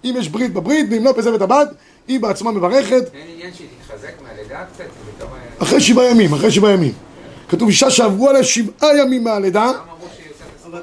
אם 0.04 0.14
יש 0.18 0.28
ברית 0.28 0.52
בברית, 0.52 0.86
ואם 0.90 1.04
לא 1.04 1.12
בזבת 1.12 1.40
הבת, 1.40 1.68
היא 2.08 2.20
בעצמה 2.20 2.52
מברכת, 2.52 3.10
אין 3.14 3.22
עניין 3.34 3.54
שהיא 3.54 3.68
תתחזק 3.82 4.12
מהלידה 4.22 4.64
קצת. 4.74 4.84
אחרי 5.58 5.80
שבעה 5.80 6.10
ימים, 6.10 6.32
אחרי 6.32 6.50
שבעה 6.50 6.72
ימים. 6.72 6.92
כתוב 7.48 7.68
אישה 7.68 7.90
שעברו 7.90 8.28
עליה 8.28 8.44
שבעה 8.44 8.96
ימים 8.98 9.24
מהלידה, 9.24 9.72
אבל 10.70 10.80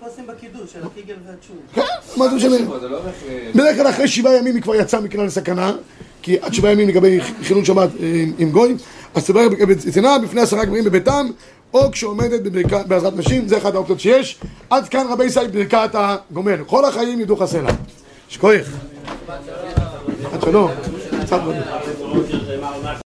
פה 0.00 0.06
עושים 0.06 0.26
בקידוש, 0.26 0.72
של 0.72 0.78
הקיגל 0.86 1.14
והצ'ון. 1.26 1.56
כן, 1.74 2.16
מה 2.16 2.28
זה 2.28 2.36
משנה? 2.36 2.56
זה 2.80 2.88
לא 2.88 2.98
ל... 2.98 3.52
בדרך 3.54 3.76
כלל 3.76 3.88
אחרי 3.88 4.08
שבעה 4.08 4.36
ימים 4.36 4.54
היא 4.54 4.62
כבר 4.62 4.74
יצאה 4.74 5.00
מכלל 5.00 5.28
סכנה, 5.28 5.72
כי 6.22 6.38
עד 6.40 6.54
שבעה 6.54 6.72
ימים 6.72 6.88
לגבי 6.88 7.20
חילול 7.42 7.64
שבת 7.64 7.88
אה, 8.00 8.24
עם 8.38 8.50
גוי, 8.50 8.76
אז 9.14 9.26
תברך 9.26 9.52
בצנעה 9.68 10.18
בפני 10.18 10.40
עשרה 10.40 10.64
גברים 10.64 10.84
בביתם, 10.84 11.26
או 11.74 11.92
כשעומדת 11.92 12.40
בעזרת 12.86 13.16
נשים, 13.16 13.48
זה 13.48 13.58
אחת 13.58 13.74
האופציות 13.74 14.00
שיש. 14.00 14.38
עד 14.70 14.88
כאן 14.88 15.06
רבי 15.10 15.24
ישראל 15.24 15.46
ברכת 15.46 15.90
הגומל. 15.92 16.64
כל 16.66 16.84
החיים 16.84 17.20
ידעו 17.20 17.36
חסלה. 17.36 17.70
שכוח. 18.28 18.66
עד 20.32 20.42
שלום. 20.44 20.70